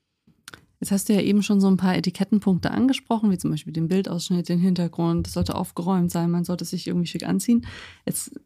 Jetzt 0.79 0.91
hast 0.91 1.09
du 1.09 1.13
ja 1.13 1.21
eben 1.21 1.41
schon 1.41 1.59
so 1.59 1.67
ein 1.67 1.77
paar 1.77 1.95
Etikettenpunkte 1.95 2.69
angesprochen, 2.71 3.31
wie 3.31 3.37
zum 3.37 3.51
Beispiel 3.51 3.73
den 3.73 3.87
Bildausschnitt, 3.87 4.47
den 4.47 4.59
Hintergrund. 4.59 5.27
Es 5.27 5.33
sollte 5.33 5.55
aufgeräumt 5.55 6.11
sein, 6.11 6.29
man 6.29 6.43
sollte 6.43 6.65
sich 6.65 6.87
irgendwie 6.87 7.07
schick 7.07 7.27
anziehen. 7.27 7.65
Jetzt 8.05 8.39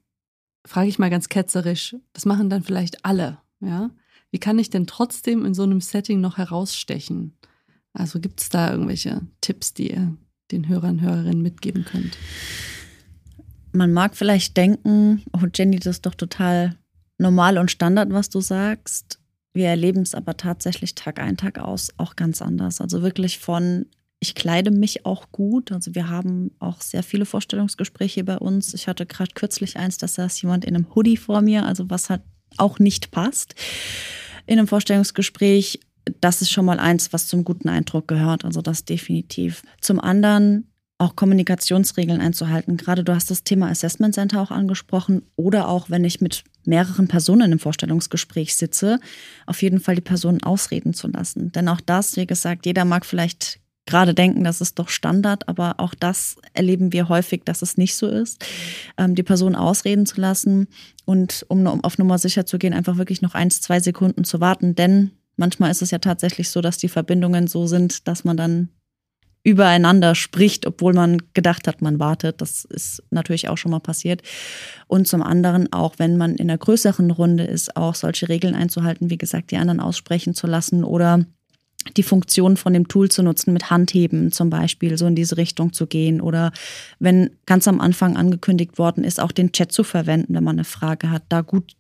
frage 0.66 0.88
ich 0.88 1.00
mal 1.00 1.10
ganz 1.10 1.28
ketzerisch, 1.28 1.96
das 2.14 2.26
machen 2.26 2.50
dann 2.50 2.64
vielleicht 2.64 3.04
alle, 3.06 3.40
ja? 3.60 3.90
Wie 4.34 4.40
kann 4.40 4.60
ich 4.60 4.70
denn 4.70 4.88
trotzdem 4.88 5.44
in 5.44 5.54
so 5.54 5.64
einem 5.64 5.82
Setting 5.82 6.22
noch 6.22 6.38
herausstechen? 6.38 7.38
Also 7.92 8.22
gibt 8.22 8.40
es 8.40 8.48
da 8.48 8.72
irgendwelche 8.72 9.28
Tipps, 9.42 9.74
die 9.74 9.92
ihr 9.92 10.16
den 10.52 10.68
Hörern 10.68 10.98
und 10.98 11.02
Hörerinnen 11.02 11.42
mitgeben 11.42 11.86
könnt? 11.86 12.18
Man 13.74 13.94
mag 13.94 14.16
vielleicht 14.16 14.58
denken, 14.58 15.24
oh 15.34 15.46
Jenny, 15.54 15.78
das 15.78 15.98
ist 15.98 16.06
doch 16.06 16.16
total 16.16 16.76
normal 17.18 17.58
und 17.58 17.72
Standard, 17.72 18.12
was 18.12 18.30
du 18.30 18.42
sagst. 18.42 19.20
Wir 19.54 19.68
erleben 19.68 20.02
es 20.02 20.16
aber 20.16 20.38
tatsächlich 20.38 20.96
Tag 20.96 21.20
ein, 21.20 21.38
Tag 21.38 21.60
aus 21.60 21.90
auch 21.98 22.16
ganz 22.16 22.42
anders. 22.42 22.82
Also 22.82 23.02
wirklich 23.02 23.40
von, 23.40 23.86
ich 24.20 24.36
kleide 24.36 24.72
mich 24.72 25.06
auch 25.06 25.32
gut. 25.32 25.72
Also 25.72 25.96
wir 25.96 26.10
haben 26.10 26.52
auch 26.60 26.82
sehr 26.82 27.04
viele 27.04 27.26
Vorstellungsgespräche 27.26 28.24
bei 28.24 28.38
uns. 28.38 28.74
Ich 28.74 28.88
hatte 28.88 29.06
gerade 29.06 29.32
kürzlich 29.34 29.78
eins, 29.78 29.98
da 29.98 30.08
saß 30.08 30.42
jemand 30.42 30.66
in 30.66 30.76
einem 30.76 30.94
Hoodie 30.96 31.18
vor 31.18 31.42
mir, 31.42 31.66
also 31.66 31.90
was 31.90 32.10
halt 32.10 32.22
auch 32.58 32.80
nicht 32.80 33.12
passt. 33.12 33.56
In 34.48 34.58
einem 34.58 34.68
Vorstellungsgespräch 34.68 35.80
das 36.20 36.42
ist 36.42 36.52
schon 36.52 36.66
mal 36.66 36.80
eins, 36.80 37.14
was 37.14 37.28
zum 37.28 37.44
guten 37.44 37.70
Eindruck 37.70 38.08
gehört. 38.08 38.46
Also 38.46 38.62
das 38.62 38.86
definitiv. 38.86 39.64
Zum 39.80 40.00
anderen 40.00 40.68
auch 41.02 41.16
Kommunikationsregeln 41.16 42.22
einzuhalten. 42.22 42.78
Gerade 42.78 43.04
du 43.04 43.14
hast 43.16 43.32
das 43.32 43.44
Thema 43.44 43.70
Assessment 43.70 44.14
Center 44.14 44.40
auch 44.40 44.52
angesprochen 44.52 45.24
oder 45.36 45.68
auch 45.68 45.90
wenn 45.90 46.06
ich 46.06 46.22
mit 46.22 46.44
mehreren 46.64 47.08
Personen 47.08 47.52
im 47.52 47.60
Vorstellungsgespräch 47.60 48.56
sitze, 48.56 49.00
auf 49.48 49.62
jeden 49.64 49.80
Fall 49.80 49.96
die 49.96 50.02
Personen 50.02 50.44
ausreden 50.44 50.94
zu 50.94 51.08
lassen. 51.08 51.52
Denn 51.52 51.68
auch 51.68 51.82
das, 51.82 52.18
wie 52.18 52.28
gesagt, 52.28 52.68
jeder 52.68 52.86
mag 52.86 53.06
vielleicht 53.06 53.60
gerade 53.88 54.14
denken, 54.14 54.44
das 54.44 54.62
ist 54.62 54.78
doch 54.78 54.90
Standard, 54.90 55.50
aber 55.50 55.80
auch 55.80 55.96
das 55.96 56.36
erleben 56.54 56.94
wir 56.94 57.10
häufig, 57.10 57.44
dass 57.46 57.64
es 57.64 57.78
nicht 57.78 57.96
so 57.96 58.08
ist, 58.08 58.46
ähm, 58.98 59.16
die 59.16 59.24
Person 59.24 59.56
ausreden 59.56 60.06
zu 60.06 60.22
lassen 60.22 60.68
und 61.06 61.46
um 61.48 61.66
auf 61.66 61.98
Nummer 61.98 62.20
sicher 62.20 62.46
zu 62.46 62.60
gehen, 62.60 62.74
einfach 62.74 62.98
wirklich 62.98 63.24
noch 63.24 63.34
eins, 63.34 63.60
zwei 63.60 63.80
Sekunden 63.80 64.24
zu 64.24 64.40
warten, 64.40 64.76
denn 64.76 65.12
Manchmal 65.38 65.72
ist 65.72 65.82
es 65.82 65.91
ja 65.91 66.00
tatsächlich 66.00 66.50
so, 66.50 66.62
dass 66.62 66.78
die 66.78 66.89
Verbindungen 66.89 67.48
so 67.48 67.67
sind, 67.67 68.08
dass 68.08 68.24
man 68.24 68.38
dann 68.38 68.70
übereinander 69.44 70.13
spricht, 70.13 70.67
obwohl 70.67 70.94
man 70.94 71.17
gedacht 71.34 71.67
hat, 71.67 71.82
man 71.82 72.00
wartet. 72.00 72.41
Das 72.41 72.63
ist 72.65 73.02
natürlich 73.10 73.50
auch 73.50 73.58
schon 73.58 73.72
mal 73.72 73.80
passiert. 73.80 74.22
Und 74.88 75.08
zum 75.08 75.24
anderen 75.24 75.72
auch, 75.74 75.96
wenn 75.98 76.17
man 76.17 76.36
in 76.36 76.50
einer 76.50 76.60
größeren 76.60 77.10
Runde 77.12 77.44
ist, 77.44 77.76
auch 77.76 77.96
solche 77.96 78.30
Regeln 78.30 78.54
einzuhalten, 78.54 79.10
wie 79.10 79.17
gesagt, 79.17 79.52
die 79.52 79.58
anderen 79.58 79.80
aussprechen 79.80 80.36
zu 80.36 80.46
lassen 80.46 80.84
oder 80.84 81.26
die 81.98 82.04
Funktion 82.04 82.58
von 82.58 82.74
dem 82.74 82.88
Tool 82.88 83.10
zu 83.10 83.24
nutzen, 83.24 83.54
mit 83.54 83.72
Handheben 83.72 84.32
zum 84.32 84.52
Beispiel, 84.52 84.98
so 85.00 85.08
in 85.08 85.15
diese 85.15 85.38
Richtung 85.38 85.74
zu 85.74 85.88
gehen. 85.88 86.22
Oder 86.22 86.52
wenn 87.00 87.32
ganz 87.48 87.67
am 87.67 87.82
Anfang 87.82 88.17
angekündigt 88.17 88.78
worden 88.78 89.04
ist, 89.04 89.20
auch 89.20 89.32
den 89.32 89.52
Chat 89.52 89.72
zu 89.72 89.84
verwenden, 89.84 90.36
wenn 90.36 90.44
man 90.44 90.58
eine 90.58 90.63
Frage 90.63 91.10
hat, 91.10 91.24
da 91.30 91.41
gut 91.41 91.74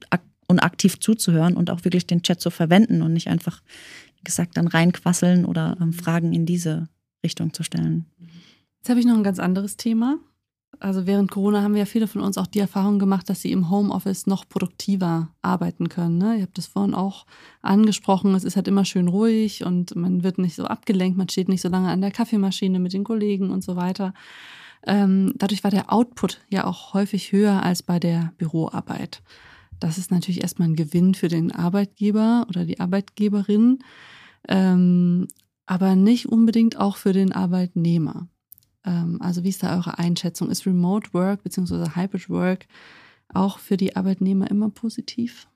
und 0.51 0.59
aktiv 0.59 0.99
zuzuhören 0.99 1.55
und 1.55 1.71
auch 1.71 1.83
wirklich 1.83 2.05
den 2.05 2.21
Chat 2.21 2.39
zu 2.39 2.51
verwenden 2.51 3.01
und 3.01 3.13
nicht 3.13 3.29
einfach, 3.29 3.61
wie 4.17 4.23
gesagt, 4.23 4.57
dann 4.57 4.67
reinquasseln 4.67 5.45
oder 5.45 5.77
ähm, 5.81 5.93
Fragen 5.93 6.33
in 6.33 6.45
diese 6.45 6.87
Richtung 7.23 7.53
zu 7.53 7.63
stellen. 7.63 8.05
Jetzt 8.77 8.89
habe 8.89 8.99
ich 8.99 9.05
noch 9.05 9.15
ein 9.15 9.23
ganz 9.23 9.39
anderes 9.39 9.77
Thema. 9.77 10.17
also 10.79 11.05
während 11.05 11.31
Corona 11.31 11.61
haben 11.61 11.73
wir 11.73 11.79
ja 11.81 11.85
viele 11.85 12.07
von 12.07 12.21
uns 12.21 12.37
auch 12.37 12.47
die 12.47 12.59
Erfahrung 12.59 12.99
gemacht, 12.99 13.29
dass 13.29 13.41
sie 13.41 13.51
im 13.51 13.69
Homeoffice 13.69 14.27
noch 14.27 14.49
produktiver 14.49 15.29
arbeiten 15.41 15.87
können. 15.87 16.17
Ne? 16.17 16.35
Ihr 16.37 16.43
habt 16.43 16.57
das 16.57 16.67
vorhin 16.67 16.95
auch 16.95 17.25
angesprochen. 17.61 18.33
Es 18.35 18.43
ist 18.43 18.55
halt 18.55 18.67
immer 18.67 18.85
schön 18.85 19.07
ruhig 19.07 19.63
und 19.63 19.95
man 19.95 20.23
wird 20.23 20.37
nicht 20.37 20.55
so 20.55 20.65
abgelenkt, 20.65 21.17
man 21.17 21.29
steht 21.29 21.49
nicht 21.49 21.61
so 21.61 21.69
lange 21.69 21.89
an 21.89 22.01
der 22.01 22.11
Kaffeemaschine 22.11 22.79
mit 22.79 22.93
den 22.93 23.03
Kollegen 23.03 23.51
und 23.51 23.63
so 23.63 23.75
weiter. 23.75 24.13
Ähm, 24.87 25.33
dadurch 25.35 25.63
war 25.63 25.71
der 25.71 25.93
Output 25.93 26.41
ja 26.49 26.65
auch 26.65 26.93
häufig 26.95 27.31
höher 27.31 27.61
als 27.61 27.83
bei 27.83 27.99
der 27.99 28.33
Büroarbeit. 28.37 29.21
Das 29.81 29.97
ist 29.97 30.11
natürlich 30.11 30.43
erstmal 30.43 30.69
ein 30.69 30.75
Gewinn 30.75 31.15
für 31.15 31.27
den 31.27 31.51
Arbeitgeber 31.51 32.45
oder 32.47 32.65
die 32.65 32.79
Arbeitgeberin, 32.79 33.79
ähm, 34.47 35.27
aber 35.65 35.95
nicht 35.95 36.27
unbedingt 36.27 36.77
auch 36.77 36.97
für 36.97 37.13
den 37.13 37.31
Arbeitnehmer. 37.31 38.27
Ähm, 38.85 39.17
also 39.21 39.43
wie 39.43 39.49
ist 39.49 39.63
da 39.63 39.75
eure 39.75 39.97
Einschätzung? 39.97 40.51
Ist 40.51 40.67
Remote 40.67 41.13
Work 41.13 41.43
bzw. 41.43 41.95
Hybrid 41.95 42.29
Work 42.29 42.67
auch 43.33 43.57
für 43.57 43.75
die 43.75 43.95
Arbeitnehmer 43.95 44.51
immer 44.51 44.69
positiv? 44.69 45.47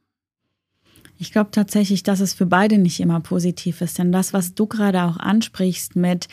Ich 1.20 1.32
glaube 1.32 1.52
tatsächlich, 1.52 2.02
dass 2.02 2.20
es 2.20 2.34
für 2.34 2.48
beide 2.48 2.80
nicht 2.80 3.00
immer 3.00 3.20
positiv 3.20 3.82
ist. 3.82 4.00
Denn 4.00 4.12
das, 4.12 4.34
was 4.34 4.56
du 4.56 4.66
gerade 4.66 5.04
auch 5.04 5.18
ansprichst 5.18 5.96
mit 5.96 6.28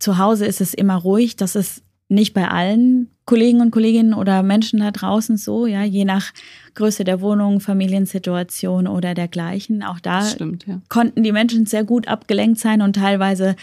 zu 0.00 0.18
Hause 0.18 0.44
ist 0.44 0.60
es 0.60 0.74
immer 0.74 0.96
ruhig, 0.96 1.36
das 1.36 1.54
ist 1.54 1.84
nicht 2.08 2.34
bei 2.34 2.48
allen 2.48 3.11
Kollegen 3.24 3.60
und 3.60 3.70
Kolleginnen 3.70 4.14
oder 4.14 4.42
Menschen 4.42 4.80
da 4.80 4.90
draußen 4.90 5.36
so, 5.36 5.66
ja, 5.66 5.84
je 5.84 6.04
nach 6.04 6.32
Größe 6.74 7.04
der 7.04 7.20
Wohnung, 7.20 7.60
Familiensituation 7.60 8.88
oder 8.88 9.14
dergleichen. 9.14 9.82
Auch 9.82 10.00
da 10.00 10.24
Stimmt, 10.24 10.66
ja. 10.66 10.80
konnten 10.88 11.22
die 11.22 11.32
Menschen 11.32 11.66
sehr 11.66 11.84
gut 11.84 12.08
abgelenkt 12.08 12.58
sein 12.58 12.82
und 12.82 12.96
teilweise 12.96 13.54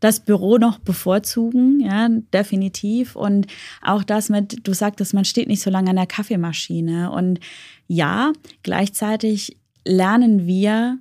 das 0.00 0.20
Büro 0.20 0.58
noch 0.58 0.78
bevorzugen, 0.78 1.80
ja, 1.80 2.08
definitiv. 2.32 3.14
Und 3.14 3.46
auch 3.82 4.02
das 4.02 4.30
mit, 4.30 4.66
du 4.66 4.74
sagtest, 4.74 5.14
man 5.14 5.24
steht 5.24 5.48
nicht 5.48 5.62
so 5.62 5.70
lange 5.70 5.90
an 5.90 5.96
der 5.96 6.06
Kaffeemaschine. 6.06 7.12
Und 7.12 7.38
ja, 7.86 8.32
gleichzeitig 8.62 9.56
lernen 9.84 10.46
wir 10.46 10.98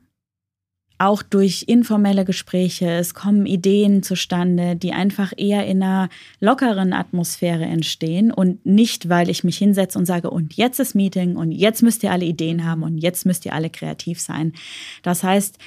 auch 1.03 1.21
durch 1.21 1.65
informelle 1.67 2.23
Gespräche, 2.23 2.89
es 2.89 3.13
kommen 3.13 3.45
Ideen 3.45 4.03
zustande, 4.03 4.77
die 4.77 4.93
einfach 4.93 5.33
eher 5.35 5.65
in 5.65 5.83
einer 5.83 6.09
lockeren 6.39 6.93
Atmosphäre 6.93 7.65
entstehen 7.65 8.31
und 8.31 8.65
nicht, 8.65 9.09
weil 9.09 9.29
ich 9.29 9.43
mich 9.43 9.57
hinsetze 9.57 9.99
und 9.99 10.05
sage, 10.05 10.29
und 10.29 10.53
jetzt 10.55 10.79
ist 10.79 10.95
Meeting 10.95 11.35
und 11.35 11.51
jetzt 11.51 11.83
müsst 11.83 12.03
ihr 12.03 12.11
alle 12.11 12.25
Ideen 12.25 12.65
haben 12.65 12.83
und 12.83 12.97
jetzt 12.97 13.25
müsst 13.25 13.45
ihr 13.45 13.53
alle 13.53 13.69
kreativ 13.69 14.21
sein. 14.21 14.53
Das 15.01 15.23
heißt, 15.23 15.57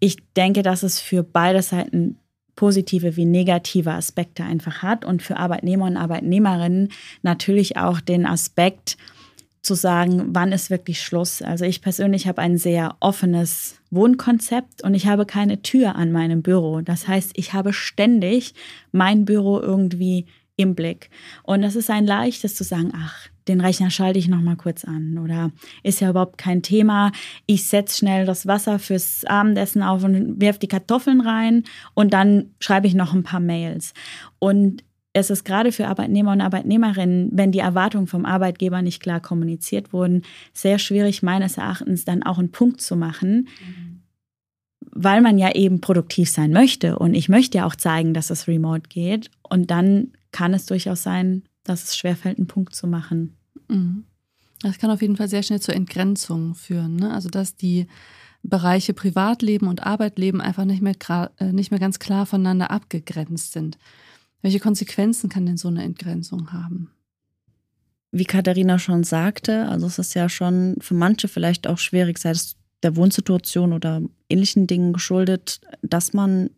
ich 0.00 0.16
denke, 0.34 0.62
dass 0.62 0.82
es 0.82 0.98
für 0.98 1.22
beide 1.22 1.60
Seiten 1.60 2.16
positive 2.54 3.16
wie 3.16 3.26
negative 3.26 3.92
Aspekte 3.92 4.44
einfach 4.44 4.82
hat 4.82 5.04
und 5.04 5.22
für 5.22 5.36
Arbeitnehmer 5.36 5.84
und 5.84 5.98
Arbeitnehmerinnen 5.98 6.88
natürlich 7.22 7.76
auch 7.76 8.00
den 8.00 8.24
Aspekt, 8.24 8.96
zu 9.66 9.74
sagen, 9.74 10.28
wann 10.30 10.52
ist 10.52 10.70
wirklich 10.70 11.02
Schluss. 11.02 11.42
Also 11.42 11.64
ich 11.64 11.82
persönlich 11.82 12.26
habe 12.26 12.40
ein 12.40 12.56
sehr 12.56 12.96
offenes 13.00 13.80
Wohnkonzept 13.90 14.82
und 14.82 14.94
ich 14.94 15.06
habe 15.06 15.26
keine 15.26 15.62
Tür 15.62 15.96
an 15.96 16.12
meinem 16.12 16.42
Büro. 16.42 16.80
Das 16.80 17.06
heißt, 17.06 17.32
ich 17.34 17.52
habe 17.52 17.72
ständig 17.72 18.54
mein 18.92 19.24
Büro 19.24 19.60
irgendwie 19.60 20.26
im 20.56 20.74
Blick. 20.74 21.10
Und 21.42 21.62
das 21.62 21.76
ist 21.76 21.90
ein 21.90 22.06
leichtes 22.06 22.54
zu 22.54 22.64
sagen, 22.64 22.92
ach, 22.96 23.28
den 23.48 23.60
Rechner 23.60 23.90
schalte 23.90 24.18
ich 24.18 24.28
noch 24.28 24.40
mal 24.40 24.56
kurz 24.56 24.84
an 24.84 25.18
oder 25.18 25.52
ist 25.82 26.00
ja 26.00 26.10
überhaupt 26.10 26.38
kein 26.38 26.62
Thema. 26.62 27.12
Ich 27.46 27.66
setze 27.66 27.98
schnell 27.98 28.26
das 28.26 28.46
Wasser 28.46 28.78
fürs 28.78 29.24
Abendessen 29.24 29.82
auf 29.82 30.02
und 30.02 30.40
werfe 30.40 30.58
die 30.58 30.68
Kartoffeln 30.68 31.20
rein 31.20 31.64
und 31.94 32.12
dann 32.12 32.50
schreibe 32.58 32.86
ich 32.86 32.94
noch 32.94 33.12
ein 33.12 33.22
paar 33.22 33.40
Mails. 33.40 33.92
Und 34.38 34.82
es 35.16 35.30
ist 35.30 35.44
gerade 35.44 35.72
für 35.72 35.88
Arbeitnehmer 35.88 36.32
und 36.32 36.42
Arbeitnehmerinnen, 36.42 37.30
wenn 37.32 37.50
die 37.50 37.60
Erwartungen 37.60 38.06
vom 38.06 38.26
Arbeitgeber 38.26 38.82
nicht 38.82 39.00
klar 39.00 39.18
kommuniziert 39.18 39.94
wurden, 39.94 40.22
sehr 40.52 40.78
schwierig 40.78 41.22
meines 41.22 41.56
Erachtens 41.56 42.04
dann 42.04 42.22
auch 42.22 42.38
einen 42.38 42.50
Punkt 42.50 42.82
zu 42.82 42.96
machen, 42.96 43.48
mhm. 43.60 44.02
weil 44.90 45.22
man 45.22 45.38
ja 45.38 45.54
eben 45.54 45.80
produktiv 45.80 46.28
sein 46.28 46.52
möchte. 46.52 46.98
Und 46.98 47.14
ich 47.14 47.30
möchte 47.30 47.58
ja 47.58 47.66
auch 47.66 47.76
zeigen, 47.76 48.12
dass 48.12 48.28
es 48.28 48.46
remote 48.46 48.90
geht. 48.90 49.30
Und 49.42 49.70
dann 49.70 50.12
kann 50.32 50.52
es 50.52 50.66
durchaus 50.66 51.02
sein, 51.02 51.44
dass 51.64 51.84
es 51.84 51.96
schwerfällt, 51.96 52.36
einen 52.36 52.46
Punkt 52.46 52.74
zu 52.74 52.86
machen. 52.86 53.36
Mhm. 53.68 54.04
Das 54.60 54.78
kann 54.78 54.90
auf 54.90 55.00
jeden 55.00 55.16
Fall 55.16 55.28
sehr 55.28 55.42
schnell 55.42 55.60
zur 55.60 55.74
Entgrenzung 55.74 56.54
führen. 56.54 56.96
Ne? 56.96 57.10
Also 57.10 57.30
dass 57.30 57.56
die 57.56 57.86
Bereiche 58.42 58.92
Privatleben 58.92 59.66
und 59.66 59.84
Arbeitleben 59.84 60.42
einfach 60.42 60.66
nicht 60.66 60.82
mehr, 60.82 60.94
äh, 61.38 61.52
nicht 61.52 61.70
mehr 61.70 61.80
ganz 61.80 61.98
klar 61.98 62.26
voneinander 62.26 62.70
abgegrenzt 62.70 63.52
sind. 63.52 63.78
Welche 64.42 64.60
Konsequenzen 64.60 65.28
kann 65.28 65.46
denn 65.46 65.56
so 65.56 65.68
eine 65.68 65.82
Entgrenzung 65.82 66.52
haben? 66.52 66.90
Wie 68.12 68.24
Katharina 68.24 68.78
schon 68.78 69.04
sagte, 69.04 69.68
also 69.68 69.86
es 69.86 69.98
ist 69.98 70.14
ja 70.14 70.28
schon 70.28 70.76
für 70.80 70.94
manche 70.94 71.28
vielleicht 71.28 71.66
auch 71.66 71.78
schwierig, 71.78 72.18
sei 72.18 72.30
es 72.30 72.56
der 72.82 72.96
Wohnsituation 72.96 73.72
oder 73.72 74.02
ähnlichen 74.28 74.66
Dingen 74.66 74.92
geschuldet, 74.92 75.60
dass 75.82 76.12
man 76.12 76.50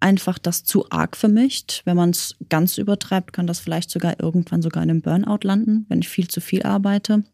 einfach 0.00 0.38
das 0.38 0.64
zu 0.64 0.90
arg 0.90 1.16
vermischt. 1.16 1.82
Wenn 1.84 1.96
man 1.96 2.10
es 2.10 2.36
ganz 2.48 2.78
übertreibt, 2.78 3.32
kann 3.32 3.46
das 3.46 3.58
vielleicht 3.58 3.90
sogar 3.90 4.20
irgendwann 4.20 4.62
sogar 4.62 4.82
in 4.82 4.90
einem 4.90 5.02
Burnout 5.02 5.40
landen, 5.42 5.86
wenn 5.88 6.00
ich 6.00 6.08
viel 6.08 6.28
zu 6.28 6.40
viel 6.40 6.62
arbeite, 6.62 7.24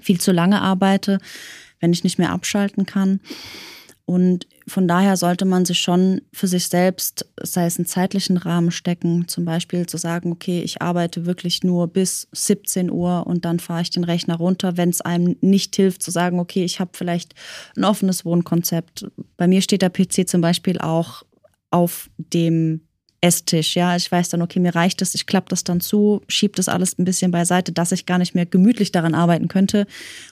viel 0.00 0.20
zu 0.20 0.32
lange 0.32 0.60
arbeite, 0.60 1.18
wenn 1.80 1.92
ich 1.92 2.04
nicht 2.04 2.18
mehr 2.18 2.30
abschalten 2.30 2.86
kann. 2.86 3.20
Und 4.06 4.46
von 4.68 4.86
daher 4.86 5.16
sollte 5.16 5.46
man 5.46 5.64
sich 5.64 5.78
schon 5.78 6.20
für 6.32 6.46
sich 6.46 6.68
selbst, 6.68 7.26
sei 7.42 7.64
es 7.64 7.78
einen 7.78 7.86
zeitlichen 7.86 8.36
Rahmen 8.36 8.70
stecken, 8.70 9.28
zum 9.28 9.46
Beispiel 9.46 9.86
zu 9.86 9.96
sagen, 9.96 10.30
okay, 10.30 10.60
ich 10.60 10.82
arbeite 10.82 11.24
wirklich 11.24 11.64
nur 11.64 11.88
bis 11.88 12.28
17 12.32 12.90
Uhr 12.90 13.26
und 13.26 13.46
dann 13.46 13.60
fahre 13.60 13.80
ich 13.80 13.90
den 13.90 14.04
Rechner 14.04 14.36
runter, 14.36 14.76
wenn 14.76 14.90
es 14.90 15.00
einem 15.00 15.36
nicht 15.40 15.74
hilft, 15.76 16.02
zu 16.02 16.10
sagen, 16.10 16.38
okay, 16.38 16.64
ich 16.64 16.80
habe 16.80 16.90
vielleicht 16.92 17.34
ein 17.76 17.84
offenes 17.84 18.26
Wohnkonzept. 18.26 19.06
Bei 19.38 19.48
mir 19.48 19.62
steht 19.62 19.80
der 19.80 19.90
PC 19.90 20.28
zum 20.28 20.42
Beispiel 20.42 20.78
auch 20.78 21.22
auf 21.70 22.10
dem 22.18 22.82
Esstisch. 23.24 23.74
Ja, 23.74 23.96
ich 23.96 24.12
weiß 24.12 24.28
dann, 24.28 24.42
okay, 24.42 24.60
mir 24.60 24.74
reicht 24.74 25.00
es, 25.00 25.14
ich 25.14 25.24
klappe 25.24 25.48
das 25.48 25.64
dann 25.64 25.80
zu, 25.80 26.20
schiebe 26.28 26.56
das 26.56 26.68
alles 26.68 26.98
ein 26.98 27.06
bisschen 27.06 27.30
beiseite, 27.30 27.72
dass 27.72 27.90
ich 27.90 28.04
gar 28.04 28.18
nicht 28.18 28.34
mehr 28.34 28.44
gemütlich 28.44 28.92
daran 28.92 29.14
arbeiten 29.14 29.48
könnte. 29.48 29.86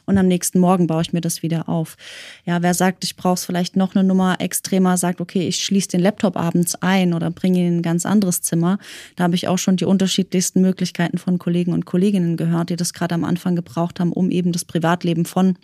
Und 0.05 0.19
am 0.19 0.29
nächsten 0.29 0.61
Morgen 0.61 0.89
baue 0.89 1.01
ich 1.01 1.15
mir 1.15 1.23
das 1.23 1.43
wieder 1.43 1.71
auf. 1.71 1.97
Ja, 2.45 2.61
wer 2.61 2.75
sagt, 2.75 3.03
ich 3.05 3.17
brauche 3.17 3.37
es 3.37 3.47
vielleicht 3.47 3.77
noch 3.77 3.95
eine 3.95 4.05
Nummer 4.05 4.43
extremer, 4.43 4.99
sagt, 4.99 5.23
okay, 5.23 5.49
ich 5.49 5.65
schließe 5.65 5.89
den 5.89 6.01
Laptop 6.01 6.37
abends 6.37 6.75
ein 6.83 7.15
oder 7.15 7.31
bringe 7.31 7.61
ihn 7.61 7.67
in 7.67 7.77
ein 7.79 7.83
ganz 7.83 8.05
anderes 8.05 8.43
Zimmer. 8.43 8.79
Da 9.17 9.25
habe 9.25 9.37
ich 9.37 9.49
auch 9.49 9.57
schon 9.57 9.77
die 9.77 9.87
unterschiedlichsten 9.87 10.61
Möglichkeiten 10.61 11.17
von 11.17 11.39
Kollegen 11.39 11.73
und 11.73 11.87
Kolleginnen 11.87 12.37
gehört, 12.37 12.69
die 12.69 12.77
das 12.77 12.93
gerade 12.93 13.15
am 13.15 13.25
Anfang 13.25 13.57
gebraucht 13.57 14.01
haben, 14.01 14.13
um 14.13 14.31
eben 14.31 14.53
das 14.53 14.67
Privatleben 14.67 15.25
von 15.25 15.57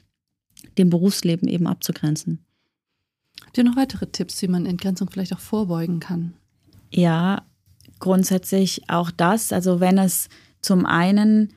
dem 0.78 0.88
Berufsleben 0.88 1.46
eben 1.46 1.66
abzugrenzen. 1.66 2.42
Habt 3.44 3.58
ihr 3.58 3.64
noch 3.64 3.76
weitere 3.76 4.06
Tipps, 4.06 4.40
wie 4.40 4.48
man 4.48 4.64
Entgrenzung 4.64 5.10
vielleicht 5.10 5.34
auch 5.34 5.40
vorbeugen 5.40 6.00
kann? 6.00 6.32
Ja, 6.90 7.42
grundsätzlich 7.98 8.88
auch 8.88 9.10
das. 9.10 9.52
Also 9.52 9.80
wenn 9.80 9.98
es 9.98 10.28
zum 10.60 10.86
einen 10.86 11.54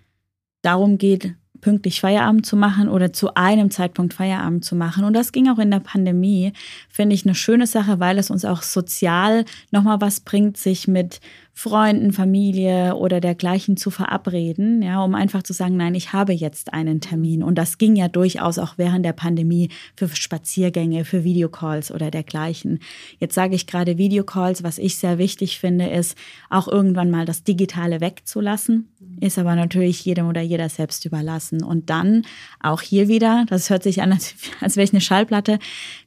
darum 0.61 0.97
geht, 0.97 1.35
pünktlich 1.61 2.01
Feierabend 2.01 2.45
zu 2.45 2.55
machen 2.55 2.89
oder 2.89 3.13
zu 3.13 3.35
einem 3.35 3.69
Zeitpunkt 3.71 4.13
Feierabend 4.13 4.65
zu 4.65 4.75
machen. 4.75 5.03
Und 5.03 5.13
das 5.13 5.31
ging 5.31 5.47
auch 5.47 5.59
in 5.59 5.71
der 5.71 5.79
Pandemie, 5.79 6.53
finde 6.89 7.15
ich 7.15 7.25
eine 7.25 7.35
schöne 7.35 7.67
Sache, 7.67 7.99
weil 7.99 8.17
es 8.17 8.31
uns 8.31 8.43
auch 8.43 8.63
sozial 8.63 9.45
nochmal 9.69 10.01
was 10.01 10.19
bringt, 10.19 10.57
sich 10.57 10.87
mit 10.87 11.21
Freunden, 11.53 12.13
Familie 12.13 12.95
oder 12.95 13.19
dergleichen 13.19 13.75
zu 13.75 13.91
verabreden, 13.91 14.81
ja, 14.81 15.03
um 15.03 15.13
einfach 15.15 15.43
zu 15.43 15.51
sagen, 15.51 15.75
nein, 15.75 15.95
ich 15.95 16.13
habe 16.13 16.31
jetzt 16.31 16.73
einen 16.73 17.01
Termin. 17.01 17.43
Und 17.43 17.55
das 17.55 17.77
ging 17.77 17.95
ja 17.97 18.07
durchaus 18.07 18.57
auch 18.57 18.77
während 18.77 19.05
der 19.05 19.13
Pandemie 19.13 19.69
für 19.95 20.07
Spaziergänge, 20.07 21.03
für 21.03 21.23
Videocalls 21.25 21.91
oder 21.91 22.09
dergleichen. 22.09 22.79
Jetzt 23.19 23.35
sage 23.35 23.55
ich 23.55 23.67
gerade 23.67 23.97
Videocalls, 23.97 24.63
was 24.63 24.77
ich 24.77 24.95
sehr 24.95 25.17
wichtig 25.17 25.59
finde, 25.59 25.87
ist 25.87 26.17
auch 26.49 26.69
irgendwann 26.69 27.11
mal 27.11 27.25
das 27.25 27.43
Digitale 27.43 27.99
wegzulassen, 27.99 28.87
ist 29.19 29.37
aber 29.37 29.55
natürlich 29.55 30.03
jedem 30.05 30.29
oder 30.29 30.41
jeder 30.41 30.69
selbst 30.69 31.05
überlassen. 31.05 31.63
Und 31.63 31.89
dann 31.89 32.23
auch 32.61 32.81
hier 32.81 33.09
wieder, 33.09 33.45
das 33.49 33.69
hört 33.69 33.83
sich 33.83 34.01
an, 34.01 34.13
als, 34.13 34.35
als 34.61 34.77
wäre 34.77 34.85
ich 34.85 34.93
eine 34.93 35.01
Schallplatte, 35.01 35.59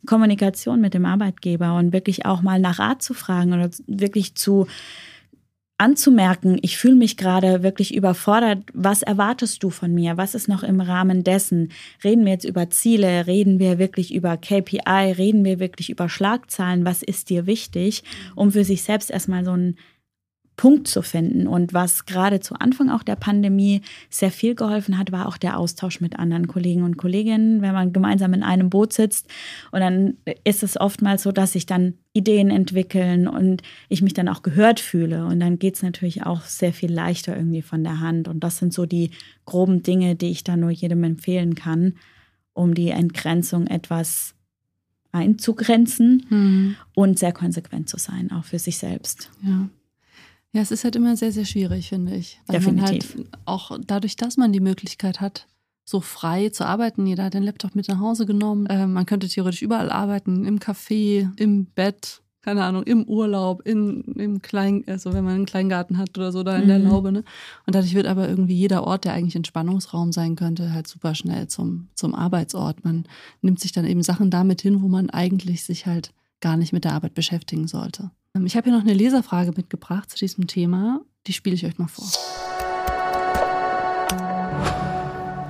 Kommunikation 0.07 0.81
mit 0.81 0.95
dem 0.95 1.05
Arbeitgeber 1.05 1.77
und 1.77 1.93
wirklich 1.93 2.25
auch 2.25 2.41
mal 2.41 2.59
nach 2.59 2.79
Rat 2.79 3.03
zu 3.03 3.13
fragen 3.13 3.53
oder 3.53 3.69
wirklich 3.87 4.35
zu 4.35 4.67
anzumerken, 5.85 6.59
ich 6.63 6.79
fühle 6.79 6.95
mich 6.95 7.19
gerade 7.19 7.63
wirklich 7.63 7.95
überfordert. 7.95 8.63
Was 8.73 9.03
erwartest 9.03 9.63
du 9.63 9.69
von 9.69 9.93
mir? 9.93 10.17
Was 10.17 10.35
ist 10.35 10.49
noch 10.49 10.63
im 10.63 10.81
Rahmen 10.81 11.25
dessen? 11.25 11.73
Reden 12.03 12.25
wir 12.25 12.33
jetzt 12.33 12.47
über 12.47 12.71
Ziele? 12.71 13.27
Reden 13.27 13.59
wir 13.59 13.79
wirklich 13.79 14.15
über 14.15 14.39
KPI? 14.39 15.13
Reden 15.13 15.45
wir 15.45 15.61
wirklich 15.61 15.91
über 15.91 16.09
Schlagzahlen? 16.09 16.87
Was 16.87 17.03
ist 17.03 17.29
dir 17.29 17.47
wichtig? 17.47 18.03
Um 18.35 18.53
für 18.53 18.65
sich 18.65 18.83
selbst 18.83 19.11
erstmal 19.11 19.45
so 19.45 19.53
ein 19.53 19.77
Punkt 20.57 20.87
zu 20.87 21.03
finden. 21.03 21.47
Und 21.49 21.75
was 21.75 22.07
gerade 22.07 22.41
zu 22.41 22.55
Anfang 22.55 22.91
auch 22.91 23.03
der 23.03 23.17
Pandemie 23.17 23.83
sehr 24.09 24.31
viel 24.31 24.55
geholfen 24.55 24.99
hat, 24.99 25.11
war 25.11 25.27
auch 25.27 25.37
der 25.37 25.59
Austausch 25.59 26.01
mit 26.01 26.19
anderen 26.19 26.47
Kollegen 26.47 26.85
und 26.85 26.97
Kolleginnen, 26.97 27.61
wenn 27.61 27.73
man 27.73 27.93
gemeinsam 27.93 28.35
in 28.35 28.43
einem 28.43 28.71
Boot 28.71 28.93
sitzt. 28.93 29.27
Und 29.73 29.81
dann 29.81 30.17
ist 30.45 30.63
es 30.63 30.81
oftmals 30.81 31.25
so, 31.25 31.33
dass 31.33 31.53
sich 31.53 31.67
dann 31.67 31.95
Ideen 32.13 32.51
entwickeln 32.51 33.27
und 33.27 33.63
ich 33.89 34.01
mich 34.03 34.15
dann 34.15 34.29
auch 34.29 34.43
gehört 34.43 34.79
fühle. 34.79 35.27
Und 35.27 35.41
dann 35.41 35.59
geht 35.59 35.75
es 35.75 35.83
natürlich 35.83 36.25
auch 36.25 36.43
sehr 36.43 36.73
viel 36.73 36.93
leichter 36.93 37.37
irgendwie 37.37 37.63
von 37.63 37.83
der 37.83 38.01
Hand. 38.01 38.29
Und 38.29 38.41
das 38.41 38.59
sind 38.59 38.73
so 38.73 38.87
die 38.87 39.11
groben 39.47 39.83
Dinge, 39.83 40.15
die 40.15 40.31
ich 40.31 40.45
da 40.45 40.57
nur 40.57 40.71
jedem 40.71 41.03
empfehlen 41.03 41.57
kann, 41.57 41.95
um 42.53 42.75
die 42.75 42.91
Entgrenzung 42.91 43.67
etwas 43.67 44.35
einzugrenzen 45.11 46.27
mhm. 46.29 46.77
und 46.95 47.19
sehr 47.19 47.33
konsequent 47.33 47.89
zu 47.89 47.99
sein, 47.99 48.31
auch 48.33 48.45
für 48.45 48.59
sich 48.59 48.79
selbst. 48.79 49.31
Ja. 49.43 49.69
Ja, 50.55 50.61
es 50.61 50.71
ist 50.71 50.85
halt 50.85 50.95
immer 50.95 51.17
sehr, 51.17 51.33
sehr 51.33 51.45
schwierig, 51.45 51.89
finde 51.89 52.15
ich. 52.15 52.41
Weil 52.47 52.61
Definitiv. 52.61 53.17
Man 53.17 53.25
halt 53.25 53.39
auch 53.45 53.77
dadurch, 53.85 54.15
dass 54.15 54.37
man 54.37 54.53
die 54.53 54.61
Möglichkeit 54.61 55.21
hat, 55.21 55.49
so 55.85 56.01
frei 56.01 56.49
zu 56.49 56.65
arbeiten. 56.65 57.07
Jeder 57.07 57.25
hat 57.25 57.35
den 57.35 57.43
Laptop 57.43 57.75
mit 57.75 57.89
nach 57.89 57.99
Hause 57.99 58.25
genommen. 58.25 58.67
Äh, 58.67 58.87
man 58.87 59.05
könnte 59.05 59.29
theoretisch 59.29 59.63
überall 59.63 59.91
arbeiten, 59.91 60.45
im 60.45 60.61
Café, 60.61 61.29
im 61.37 61.67
Bett, 61.67 62.23
keine 62.41 62.63
Ahnung, 62.63 62.85
im 62.85 63.03
Urlaub, 63.03 63.67
in, 63.67 64.03
im 64.17 64.43
Klein, 64.43 64.85
also 64.87 65.13
wenn 65.13 65.25
man 65.25 65.35
einen 65.35 65.47
Kleingarten 65.47 65.99
hat 65.99 66.17
oder 66.17 66.31
so, 66.31 66.45
da 66.45 66.55
in 66.55 66.65
mhm. 66.65 66.69
der 66.69 66.79
Laube. 66.79 67.11
Ne? 67.11 67.25
Und 67.67 67.75
dadurch 67.75 67.95
wird 67.95 68.07
aber 68.07 68.29
irgendwie 68.29 68.55
jeder 68.55 68.85
Ort, 68.85 69.07
der 69.07 69.15
eigentlich 69.15 69.35
Entspannungsraum 69.35 70.13
sein 70.13 70.37
könnte, 70.37 70.73
halt 70.73 70.87
super 70.87 71.17
schnell 71.17 71.49
zum, 71.49 71.89
zum 71.97 72.15
Arbeitsort. 72.15 72.85
Man 72.85 73.07
nimmt 73.43 73.59
sich 73.59 73.73
dann 73.73 73.87
eben 73.87 74.05
Sachen 74.05 74.31
damit 74.31 74.63
hin, 74.63 74.83
wo 74.83 74.87
man 74.87 75.11
eigentlich 75.11 75.65
sich 75.65 75.87
halt 75.87 76.13
gar 76.41 76.57
nicht 76.57 76.73
mit 76.73 76.85
der 76.85 76.93
Arbeit 76.93 77.15
beschäftigen 77.15 77.67
sollte. 77.69 78.11
Ähm, 78.35 78.47
ich 78.47 78.57
habe 78.57 78.69
hier 78.69 78.77
noch 78.77 78.85
eine 78.85 78.95
Leserfrage 78.95 79.53
mitgebracht 79.57 80.11
zu 80.11 80.17
diesem 80.17 80.47
Thema. 80.47 81.01
Die 81.27 81.33
spiele 81.33 81.55
ich 81.55 81.65
euch 81.65 81.79
mal 81.79 81.89
vor. 81.89 82.07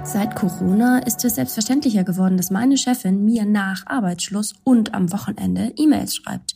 Seit 0.04 0.36
Corona 0.36 0.98
ist 0.98 1.24
es 1.24 1.34
selbstverständlicher 1.34 2.04
geworden, 2.04 2.36
dass 2.36 2.50
meine 2.50 2.76
Chefin 2.76 3.24
mir 3.24 3.44
nach 3.44 3.86
Arbeitsschluss 3.86 4.54
und 4.62 4.94
am 4.94 5.10
Wochenende 5.10 5.72
E-Mails 5.76 6.14
schreibt. 6.14 6.54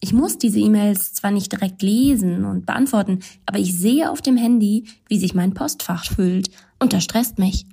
Ich 0.00 0.12
muss 0.12 0.38
diese 0.38 0.60
E-Mails 0.60 1.12
zwar 1.12 1.30
nicht 1.30 1.50
direkt 1.52 1.82
lesen 1.82 2.44
und 2.44 2.66
beantworten, 2.66 3.20
aber 3.46 3.58
ich 3.58 3.76
sehe 3.76 4.10
auf 4.10 4.22
dem 4.22 4.36
Handy, 4.36 4.86
wie 5.08 5.18
sich 5.18 5.34
mein 5.34 5.54
Postfach 5.54 6.04
füllt 6.04 6.50
und 6.78 6.92
das 6.92 7.04
stresst 7.04 7.38
mich. 7.38 7.66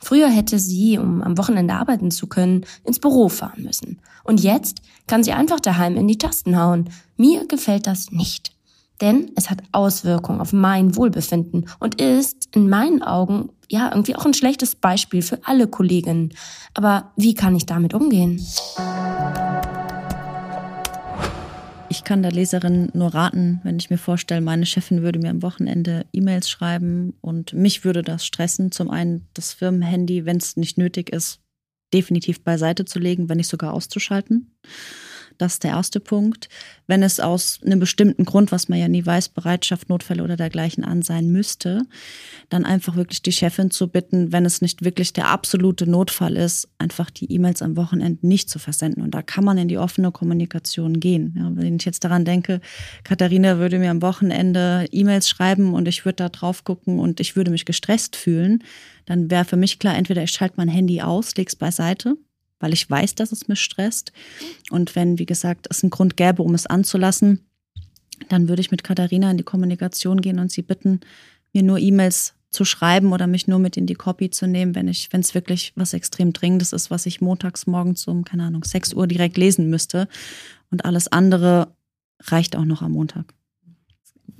Früher 0.00 0.28
hätte 0.28 0.58
sie, 0.58 0.98
um 0.98 1.22
am 1.22 1.38
Wochenende 1.38 1.74
arbeiten 1.74 2.10
zu 2.10 2.26
können, 2.26 2.64
ins 2.84 2.98
Büro 2.98 3.28
fahren 3.28 3.62
müssen. 3.62 4.00
Und 4.24 4.42
jetzt 4.42 4.82
kann 5.06 5.24
sie 5.24 5.32
einfach 5.32 5.60
daheim 5.60 5.96
in 5.96 6.08
die 6.08 6.18
Tasten 6.18 6.58
hauen. 6.58 6.90
Mir 7.16 7.46
gefällt 7.46 7.86
das 7.86 8.10
nicht. 8.10 8.52
Denn 9.00 9.30
es 9.36 9.48
hat 9.48 9.62
Auswirkungen 9.72 10.40
auf 10.40 10.52
mein 10.52 10.96
Wohlbefinden 10.96 11.68
und 11.78 12.00
ist 12.00 12.48
in 12.54 12.68
meinen 12.68 13.02
Augen 13.02 13.50
ja 13.68 13.90
irgendwie 13.90 14.16
auch 14.16 14.26
ein 14.26 14.34
schlechtes 14.34 14.74
Beispiel 14.74 15.22
für 15.22 15.38
alle 15.44 15.68
Kolleginnen. 15.68 16.34
Aber 16.74 17.12
wie 17.16 17.34
kann 17.34 17.54
ich 17.54 17.66
damit 17.66 17.94
umgehen? 17.94 18.44
Ich 21.90 22.04
kann 22.04 22.22
der 22.22 22.32
Leserin 22.32 22.90
nur 22.92 23.14
raten, 23.14 23.60
wenn 23.64 23.78
ich 23.78 23.88
mir 23.88 23.96
vorstelle, 23.96 24.42
meine 24.42 24.66
Chefin 24.66 25.02
würde 25.02 25.18
mir 25.18 25.30
am 25.30 25.42
Wochenende 25.42 26.04
E-Mails 26.12 26.50
schreiben 26.50 27.14
und 27.22 27.54
mich 27.54 27.84
würde 27.84 28.02
das 28.02 28.26
stressen. 28.26 28.70
Zum 28.72 28.90
einen 28.90 29.26
das 29.32 29.54
Firmenhandy, 29.54 30.26
wenn 30.26 30.36
es 30.36 30.58
nicht 30.58 30.76
nötig 30.76 31.10
ist, 31.10 31.40
definitiv 31.94 32.44
beiseite 32.44 32.84
zu 32.84 32.98
legen, 32.98 33.30
wenn 33.30 33.38
nicht 33.38 33.48
sogar 33.48 33.72
auszuschalten. 33.72 34.54
Das 35.38 35.54
ist 35.54 35.64
der 35.64 35.70
erste 35.70 36.00
Punkt. 36.00 36.48
Wenn 36.88 37.04
es 37.04 37.20
aus 37.20 37.60
einem 37.64 37.78
bestimmten 37.78 38.24
Grund, 38.24 38.50
was 38.50 38.68
man 38.68 38.78
ja 38.78 38.88
nie 38.88 39.06
weiß, 39.06 39.28
Bereitschaft, 39.30 39.88
Notfälle 39.88 40.24
oder 40.24 40.36
dergleichen 40.36 40.84
an 40.84 41.02
sein 41.02 41.30
müsste, 41.30 41.82
dann 42.48 42.64
einfach 42.64 42.96
wirklich 42.96 43.22
die 43.22 43.32
Chefin 43.32 43.70
zu 43.70 43.86
bitten, 43.88 44.32
wenn 44.32 44.44
es 44.44 44.60
nicht 44.60 44.84
wirklich 44.84 45.12
der 45.12 45.28
absolute 45.28 45.88
Notfall 45.88 46.36
ist, 46.36 46.68
einfach 46.78 47.10
die 47.10 47.32
E-Mails 47.32 47.62
am 47.62 47.76
Wochenende 47.76 48.26
nicht 48.26 48.50
zu 48.50 48.58
versenden. 48.58 49.02
Und 49.02 49.14
da 49.14 49.22
kann 49.22 49.44
man 49.44 49.58
in 49.58 49.68
die 49.68 49.78
offene 49.78 50.10
Kommunikation 50.10 50.98
gehen. 50.98 51.34
Ja, 51.38 51.50
wenn 51.54 51.76
ich 51.76 51.84
jetzt 51.84 52.02
daran 52.02 52.24
denke, 52.24 52.60
Katharina 53.04 53.58
würde 53.58 53.78
mir 53.78 53.92
am 53.92 54.02
Wochenende 54.02 54.86
E-Mails 54.90 55.28
schreiben 55.28 55.72
und 55.74 55.86
ich 55.86 56.04
würde 56.04 56.16
da 56.16 56.28
drauf 56.30 56.64
gucken 56.64 56.98
und 56.98 57.20
ich 57.20 57.36
würde 57.36 57.52
mich 57.52 57.64
gestresst 57.64 58.16
fühlen, 58.16 58.64
dann 59.06 59.30
wäre 59.30 59.44
für 59.44 59.56
mich 59.56 59.78
klar, 59.78 59.96
entweder 59.96 60.24
ich 60.24 60.32
schalte 60.32 60.54
mein 60.56 60.68
Handy 60.68 61.00
aus, 61.00 61.36
lege 61.36 61.48
es 61.48 61.56
beiseite 61.56 62.16
weil 62.60 62.72
ich 62.72 62.88
weiß, 62.88 63.14
dass 63.14 63.32
es 63.32 63.48
mich 63.48 63.60
stresst. 63.60 64.12
Und 64.70 64.96
wenn, 64.96 65.18
wie 65.18 65.26
gesagt, 65.26 65.66
es 65.70 65.82
einen 65.82 65.90
Grund 65.90 66.16
gäbe, 66.16 66.42
um 66.42 66.54
es 66.54 66.66
anzulassen, 66.66 67.46
dann 68.28 68.48
würde 68.48 68.60
ich 68.60 68.70
mit 68.70 68.84
Katharina 68.84 69.30
in 69.30 69.36
die 69.36 69.44
Kommunikation 69.44 70.20
gehen 70.20 70.38
und 70.38 70.50
sie 70.50 70.62
bitten, 70.62 71.00
mir 71.52 71.62
nur 71.62 71.78
E-Mails 71.78 72.34
zu 72.50 72.64
schreiben 72.64 73.12
oder 73.12 73.26
mich 73.26 73.46
nur 73.46 73.58
mit 73.58 73.76
in 73.76 73.86
die 73.86 73.94
Copy 73.94 74.30
zu 74.30 74.46
nehmen, 74.46 74.74
wenn 74.74 74.88
ich, 74.88 75.12
wenn 75.12 75.20
es 75.20 75.34
wirklich 75.34 75.72
was 75.76 75.92
extrem 75.92 76.32
Dringendes 76.32 76.72
ist, 76.72 76.90
was 76.90 77.06
ich 77.06 77.20
montags 77.20 77.66
morgens 77.66 78.06
um, 78.06 78.24
keine 78.24 78.44
Ahnung, 78.44 78.64
6 78.64 78.94
Uhr 78.94 79.06
direkt 79.06 79.36
lesen 79.36 79.68
müsste. 79.68 80.08
Und 80.70 80.84
alles 80.84 81.08
andere 81.08 81.74
reicht 82.20 82.56
auch 82.56 82.64
noch 82.64 82.82
am 82.82 82.92
Montag 82.92 83.34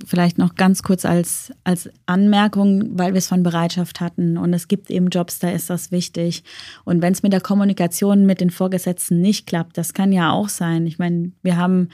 vielleicht 0.05 0.37
noch 0.37 0.55
ganz 0.55 0.83
kurz 0.83 1.05
als, 1.05 1.51
als 1.63 1.89
Anmerkung, 2.05 2.97
weil 2.97 3.13
wir 3.13 3.19
es 3.19 3.27
von 3.27 3.43
Bereitschaft 3.43 4.01
hatten. 4.01 4.37
Und 4.37 4.53
es 4.53 4.67
gibt 4.67 4.89
eben 4.89 5.09
Jobs, 5.09 5.39
da 5.39 5.49
ist 5.49 5.69
das 5.69 5.91
wichtig. 5.91 6.43
Und 6.85 7.01
wenn 7.01 7.13
es 7.13 7.23
mit 7.23 7.33
der 7.33 7.41
Kommunikation 7.41 8.25
mit 8.25 8.41
den 8.41 8.49
Vorgesetzten 8.49 9.21
nicht 9.21 9.47
klappt, 9.47 9.77
das 9.77 9.93
kann 9.93 10.11
ja 10.11 10.31
auch 10.31 10.49
sein. 10.49 10.87
Ich 10.87 10.99
meine, 10.99 11.31
wir 11.41 11.57
haben 11.57 11.89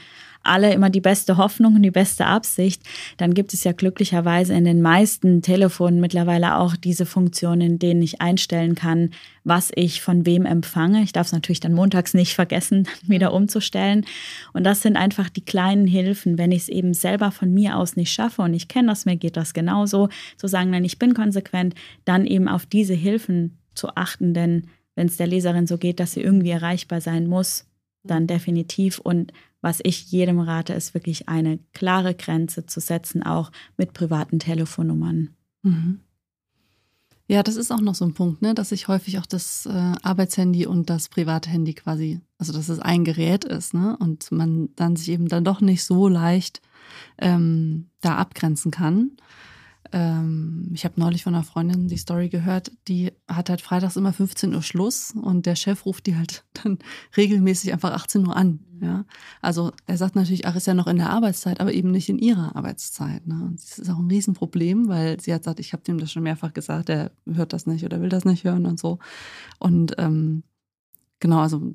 alle 0.46 0.72
immer 0.72 0.90
die 0.90 1.00
beste 1.00 1.36
Hoffnung 1.36 1.74
und 1.74 1.82
die 1.82 1.90
beste 1.90 2.26
Absicht, 2.26 2.82
dann 3.16 3.34
gibt 3.34 3.52
es 3.54 3.64
ja 3.64 3.72
glücklicherweise 3.72 4.54
in 4.54 4.64
den 4.64 4.82
meisten 4.82 5.42
Telefonen 5.42 6.00
mittlerweile 6.00 6.56
auch 6.56 6.76
diese 6.76 7.06
Funktion, 7.06 7.60
in 7.60 7.78
denen 7.78 8.02
ich 8.02 8.20
einstellen 8.20 8.74
kann, 8.74 9.10
was 9.44 9.70
ich 9.74 10.00
von 10.00 10.26
wem 10.26 10.44
empfange. 10.44 11.02
Ich 11.02 11.12
darf 11.12 11.28
es 11.28 11.32
natürlich 11.32 11.60
dann 11.60 11.72
montags 11.72 12.14
nicht 12.14 12.34
vergessen, 12.34 12.88
wieder 13.06 13.32
umzustellen. 13.32 14.04
Und 14.52 14.64
das 14.64 14.82
sind 14.82 14.96
einfach 14.96 15.28
die 15.28 15.44
kleinen 15.44 15.86
Hilfen, 15.86 16.38
wenn 16.38 16.52
ich 16.52 16.62
es 16.62 16.68
eben 16.68 16.94
selber 16.94 17.30
von 17.30 17.52
mir 17.52 17.76
aus 17.76 17.96
nicht 17.96 18.12
schaffe 18.12 18.42
und 18.42 18.54
ich 18.54 18.68
kenne 18.68 18.88
das, 18.88 19.04
mir 19.04 19.16
geht 19.16 19.36
das 19.36 19.54
genauso, 19.54 20.08
zu 20.36 20.46
sagen, 20.46 20.70
nein, 20.70 20.84
ich 20.84 20.98
bin 20.98 21.14
konsequent, 21.14 21.74
dann 22.04 22.26
eben 22.26 22.48
auf 22.48 22.66
diese 22.66 22.94
Hilfen 22.94 23.58
zu 23.74 23.88
achten, 23.94 24.34
denn 24.34 24.68
wenn 24.96 25.06
es 25.06 25.16
der 25.16 25.26
Leserin 25.26 25.66
so 25.66 25.78
geht, 25.78 26.00
dass 26.00 26.12
sie 26.12 26.22
irgendwie 26.22 26.50
erreichbar 26.50 27.00
sein 27.00 27.26
muss, 27.26 27.66
dann 28.02 28.26
definitiv. 28.26 28.98
Und 28.98 29.32
was 29.60 29.80
ich 29.82 30.10
jedem 30.10 30.38
rate, 30.38 30.72
ist 30.72 30.94
wirklich 30.94 31.28
eine 31.28 31.58
klare 31.72 32.14
Grenze 32.14 32.66
zu 32.66 32.80
setzen, 32.80 33.22
auch 33.22 33.50
mit 33.76 33.92
privaten 33.92 34.38
Telefonnummern. 34.38 35.30
Mhm. 35.62 36.00
Ja, 37.28 37.42
das 37.42 37.56
ist 37.56 37.72
auch 37.72 37.80
noch 37.80 37.96
so 37.96 38.04
ein 38.04 38.14
Punkt, 38.14 38.40
ne, 38.40 38.54
dass 38.54 38.70
ich 38.70 38.86
häufig 38.86 39.18
auch 39.18 39.26
das 39.26 39.66
äh, 39.66 39.92
Arbeitshandy 40.02 40.66
und 40.66 40.88
das 40.88 41.08
private 41.08 41.50
Handy 41.50 41.74
quasi, 41.74 42.20
also 42.38 42.52
dass 42.52 42.68
es 42.68 42.78
ein 42.78 43.02
Gerät 43.02 43.44
ist, 43.44 43.74
ne, 43.74 43.96
und 43.98 44.30
man 44.30 44.68
dann 44.76 44.94
sich 44.94 45.08
eben 45.08 45.26
dann 45.26 45.44
doch 45.44 45.60
nicht 45.60 45.82
so 45.82 46.06
leicht 46.06 46.60
ähm, 47.18 47.90
da 48.00 48.16
abgrenzen 48.16 48.70
kann. 48.70 49.16
Ähm, 49.92 50.70
ich 50.72 50.84
habe 50.84 51.00
neulich 51.00 51.22
von 51.22 51.34
einer 51.34 51.44
Freundin 51.44 51.88
die 51.88 51.96
Story 51.96 52.28
gehört, 52.28 52.72
die 52.88 53.12
hat 53.28 53.50
halt 53.50 53.60
freitags 53.60 53.96
immer 53.96 54.12
15 54.12 54.54
Uhr 54.54 54.62
Schluss 54.62 55.12
und 55.12 55.46
der 55.46 55.56
Chef 55.56 55.86
ruft 55.86 56.06
die 56.06 56.16
halt 56.16 56.44
dann 56.62 56.78
regelmäßig 57.16 57.72
einfach 57.72 57.92
18 57.92 58.26
Uhr 58.26 58.36
an. 58.36 58.60
Ja? 58.80 59.04
Also 59.40 59.72
er 59.86 59.96
sagt 59.96 60.16
natürlich, 60.16 60.46
ach, 60.46 60.56
ist 60.56 60.66
ja 60.66 60.74
noch 60.74 60.86
in 60.86 60.96
der 60.96 61.10
Arbeitszeit, 61.10 61.60
aber 61.60 61.72
eben 61.72 61.90
nicht 61.90 62.08
in 62.08 62.18
ihrer 62.18 62.56
Arbeitszeit. 62.56 63.26
Ne? 63.26 63.34
Und 63.34 63.62
das 63.62 63.78
ist 63.78 63.90
auch 63.90 63.98
ein 63.98 64.10
Riesenproblem, 64.10 64.88
weil 64.88 65.20
sie 65.20 65.32
hat 65.32 65.42
gesagt, 65.42 65.60
ich 65.60 65.72
habe 65.72 65.82
dem 65.82 65.98
das 65.98 66.12
schon 66.12 66.22
mehrfach 66.22 66.52
gesagt, 66.52 66.88
er 66.88 67.10
hört 67.26 67.52
das 67.52 67.66
nicht 67.66 67.84
oder 67.84 68.00
will 68.00 68.08
das 68.08 68.24
nicht 68.24 68.44
hören 68.44 68.66
und 68.66 68.78
so. 68.78 68.98
Und 69.58 69.94
ähm, 69.98 70.42
genau, 71.20 71.40
also 71.40 71.74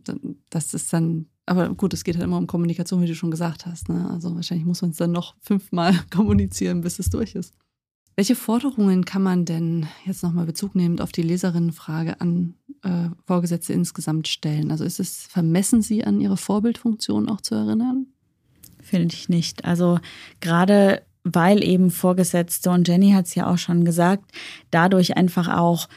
das 0.50 0.74
ist 0.74 0.92
dann 0.94 1.28
aber 1.46 1.74
gut, 1.74 1.94
es 1.94 2.04
geht 2.04 2.16
halt 2.16 2.24
immer 2.24 2.38
um 2.38 2.48
Kommunikation, 2.48 3.02
wie 3.02 3.08
du 3.08 3.16
schon 3.16 3.32
gesagt 3.32 3.66
hast. 3.66 3.90
Ne? 3.90 4.10
Also 4.10 4.34
wahrscheinlich 4.36 4.66
muss 4.66 4.82
man 4.82 4.92
es 4.92 4.98
dann 4.98 5.12
noch 5.12 5.36
fünfmal 5.42 5.94
kommunizieren, 6.12 6.82
bis 6.82 7.00
es 7.00 7.10
durch 7.10 7.36
ist. 7.36 7.54
Welche 8.16 8.36
Forderungen 8.36 9.06
kann 9.06 9.24
man 9.24 9.46
denn 9.46 9.88
jetzt 10.06 10.24
nochmal 10.24 10.46
Bezug 10.46 10.76
nehmend 10.76 11.02
auf 11.02 11.12
die 11.12 11.22
Leserinnenfrage 11.22 12.20
an 12.20 12.56
äh, 12.84 13.10
Vorgesetzte 13.26 13.74
insgesamt 13.74 14.28
stellen? 14.28 14.72
Also 14.72 14.84
ist 14.84 15.00
es 15.00 15.28
vermessen, 15.28 15.82
sie 15.82 16.04
an 16.04 16.20
ihre 16.20 16.38
Vorbildfunktion 16.38 17.30
auch 17.30 17.42
zu 17.42 17.56
erinnern? 17.56 18.08
Finde 18.82 19.14
ich 19.14 19.30
nicht. 19.30 19.66
Also 19.66 20.00
gerade 20.40 21.04
weil 21.24 21.64
eben 21.64 21.92
Vorgesetzte, 21.92 22.72
und 22.72 22.88
Jenny 22.88 23.12
hat 23.12 23.28
es 23.28 23.36
ja 23.36 23.52
auch 23.52 23.58
schon 23.58 23.86
gesagt, 23.86 24.32
dadurch 24.72 25.18
einfach 25.18 25.48
auch 25.56 25.88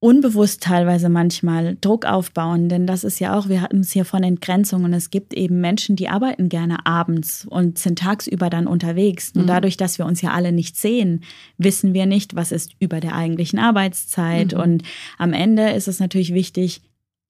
unbewusst 0.00 0.62
teilweise 0.62 1.10
manchmal 1.10 1.76
Druck 1.82 2.06
aufbauen, 2.06 2.70
denn 2.70 2.86
das 2.86 3.04
ist 3.04 3.20
ja 3.20 3.38
auch, 3.38 3.50
wir 3.50 3.60
hatten 3.60 3.80
es 3.80 3.92
hier 3.92 4.06
von 4.06 4.22
Entgrenzungen. 4.22 4.94
Es 4.94 5.10
gibt 5.10 5.34
eben 5.34 5.60
Menschen, 5.60 5.94
die 5.94 6.08
arbeiten 6.08 6.48
gerne 6.48 6.86
abends 6.86 7.46
und 7.48 7.78
sind 7.78 7.98
tagsüber 7.98 8.48
dann 8.48 8.66
unterwegs. 8.66 9.32
Und 9.34 9.42
mhm. 9.42 9.48
dadurch, 9.48 9.76
dass 9.76 9.98
wir 9.98 10.06
uns 10.06 10.22
ja 10.22 10.30
alle 10.30 10.52
nicht 10.52 10.76
sehen, 10.76 11.22
wissen 11.58 11.92
wir 11.92 12.06
nicht, 12.06 12.34
was 12.34 12.50
ist 12.50 12.72
über 12.80 13.00
der 13.00 13.14
eigentlichen 13.14 13.58
Arbeitszeit. 13.58 14.54
Mhm. 14.54 14.60
Und 14.60 14.82
am 15.18 15.34
Ende 15.34 15.70
ist 15.70 15.86
es 15.86 16.00
natürlich 16.00 16.32
wichtig, 16.32 16.80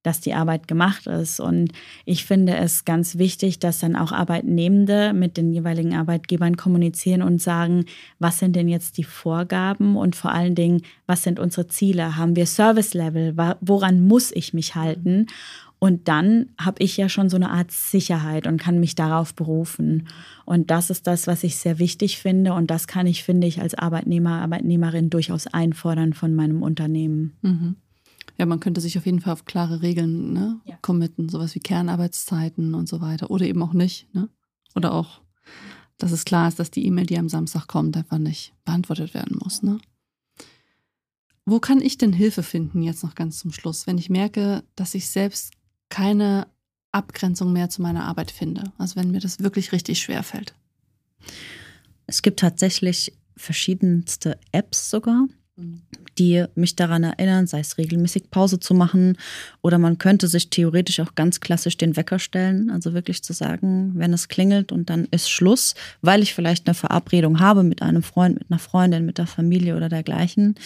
dass 0.02 0.20
die 0.20 0.34
Arbeit 0.34 0.68
gemacht 0.68 1.06
ist. 1.06 1.40
Und 1.40 1.72
ich 2.04 2.24
finde 2.24 2.56
es 2.56 2.84
ganz 2.84 3.18
wichtig, 3.18 3.58
dass 3.58 3.80
dann 3.80 3.96
auch 3.96 4.12
Arbeitnehmende 4.12 5.12
mit 5.12 5.36
den 5.36 5.52
jeweiligen 5.52 5.94
Arbeitgebern 5.94 6.56
kommunizieren 6.56 7.22
und 7.22 7.40
sagen, 7.40 7.84
was 8.18 8.38
sind 8.38 8.56
denn 8.56 8.68
jetzt 8.68 8.98
die 8.98 9.04
Vorgaben 9.04 9.96
und 9.96 10.16
vor 10.16 10.32
allen 10.32 10.54
Dingen, 10.54 10.82
was 11.06 11.22
sind 11.22 11.38
unsere 11.38 11.66
Ziele? 11.66 12.16
Haben 12.16 12.36
wir 12.36 12.46
Service 12.46 12.94
Level? 12.94 13.36
Woran 13.60 14.06
muss 14.06 14.32
ich 14.32 14.54
mich 14.54 14.74
halten? 14.74 15.26
Und 15.80 16.08
dann 16.08 16.50
habe 16.60 16.82
ich 16.82 16.98
ja 16.98 17.08
schon 17.08 17.30
so 17.30 17.36
eine 17.36 17.50
Art 17.50 17.70
Sicherheit 17.70 18.46
und 18.46 18.60
kann 18.60 18.80
mich 18.80 18.94
darauf 18.94 19.34
berufen. 19.34 20.08
Und 20.44 20.70
das 20.70 20.90
ist 20.90 21.06
das, 21.06 21.26
was 21.26 21.42
ich 21.42 21.56
sehr 21.56 21.78
wichtig 21.78 22.18
finde. 22.18 22.52
Und 22.52 22.70
das 22.70 22.86
kann 22.86 23.06
ich, 23.06 23.24
finde 23.24 23.46
ich, 23.46 23.62
als 23.62 23.74
Arbeitnehmer, 23.74 24.42
Arbeitnehmerin 24.42 25.08
durchaus 25.08 25.46
einfordern 25.46 26.12
von 26.12 26.34
meinem 26.34 26.62
Unternehmen. 26.62 27.32
Mhm. 27.40 27.76
Ja, 28.40 28.46
man 28.46 28.58
könnte 28.58 28.80
sich 28.80 28.96
auf 28.96 29.04
jeden 29.04 29.20
Fall 29.20 29.34
auf 29.34 29.44
klare 29.44 29.82
Regeln 29.82 30.32
ne, 30.32 30.62
ja. 30.64 30.78
committen, 30.80 31.28
sowas 31.28 31.54
wie 31.54 31.60
Kernarbeitszeiten 31.60 32.72
und 32.72 32.88
so 32.88 33.02
weiter. 33.02 33.30
Oder 33.30 33.44
eben 33.44 33.62
auch 33.62 33.74
nicht. 33.74 34.08
Ne? 34.14 34.30
Oder 34.74 34.94
auch, 34.94 35.20
dass 35.98 36.10
es 36.10 36.24
klar 36.24 36.48
ist, 36.48 36.58
dass 36.58 36.70
die 36.70 36.86
E-Mail, 36.86 37.04
die 37.04 37.18
am 37.18 37.28
Samstag 37.28 37.66
kommt, 37.66 37.98
einfach 37.98 38.16
nicht 38.16 38.54
beantwortet 38.64 39.12
werden 39.12 39.36
muss. 39.42 39.62
Ne? 39.62 39.78
Wo 41.44 41.60
kann 41.60 41.82
ich 41.82 41.98
denn 41.98 42.14
Hilfe 42.14 42.42
finden, 42.42 42.80
jetzt 42.80 43.04
noch 43.04 43.14
ganz 43.14 43.40
zum 43.40 43.52
Schluss, 43.52 43.86
wenn 43.86 43.98
ich 43.98 44.08
merke, 44.08 44.64
dass 44.74 44.94
ich 44.94 45.10
selbst 45.10 45.52
keine 45.90 46.46
Abgrenzung 46.92 47.52
mehr 47.52 47.68
zu 47.68 47.82
meiner 47.82 48.04
Arbeit 48.04 48.30
finde. 48.30 48.72
Also 48.78 48.96
wenn 48.96 49.10
mir 49.10 49.20
das 49.20 49.40
wirklich 49.40 49.72
richtig 49.72 50.00
schwer 50.00 50.22
fällt. 50.22 50.54
Es 52.06 52.22
gibt 52.22 52.40
tatsächlich 52.40 53.12
verschiedenste 53.36 54.38
Apps 54.50 54.88
sogar, 54.88 55.26
mhm. 55.56 55.82
Die 56.20 56.44
mich 56.54 56.76
daran 56.76 57.02
erinnern, 57.02 57.46
sei 57.46 57.60
es 57.60 57.78
regelmäßig 57.78 58.30
Pause 58.30 58.60
zu 58.60 58.74
machen 58.74 59.16
oder 59.62 59.78
man 59.78 59.96
könnte 59.96 60.28
sich 60.28 60.50
theoretisch 60.50 61.00
auch 61.00 61.14
ganz 61.14 61.40
klassisch 61.40 61.78
den 61.78 61.96
Wecker 61.96 62.18
stellen, 62.18 62.70
also 62.70 62.92
wirklich 62.92 63.24
zu 63.24 63.32
sagen, 63.32 63.92
wenn 63.94 64.12
es 64.12 64.28
klingelt 64.28 64.70
und 64.70 64.90
dann 64.90 65.08
ist 65.10 65.30
Schluss, 65.30 65.74
weil 66.02 66.22
ich 66.22 66.34
vielleicht 66.34 66.66
eine 66.66 66.74
Verabredung 66.74 67.40
habe 67.40 67.62
mit 67.62 67.80
einem 67.80 68.02
Freund, 68.02 68.38
mit 68.38 68.50
einer 68.50 68.58
Freundin, 68.58 69.06
mit 69.06 69.16
der 69.16 69.26
Familie 69.26 69.76
oder 69.76 69.88
dergleichen, 69.88 70.56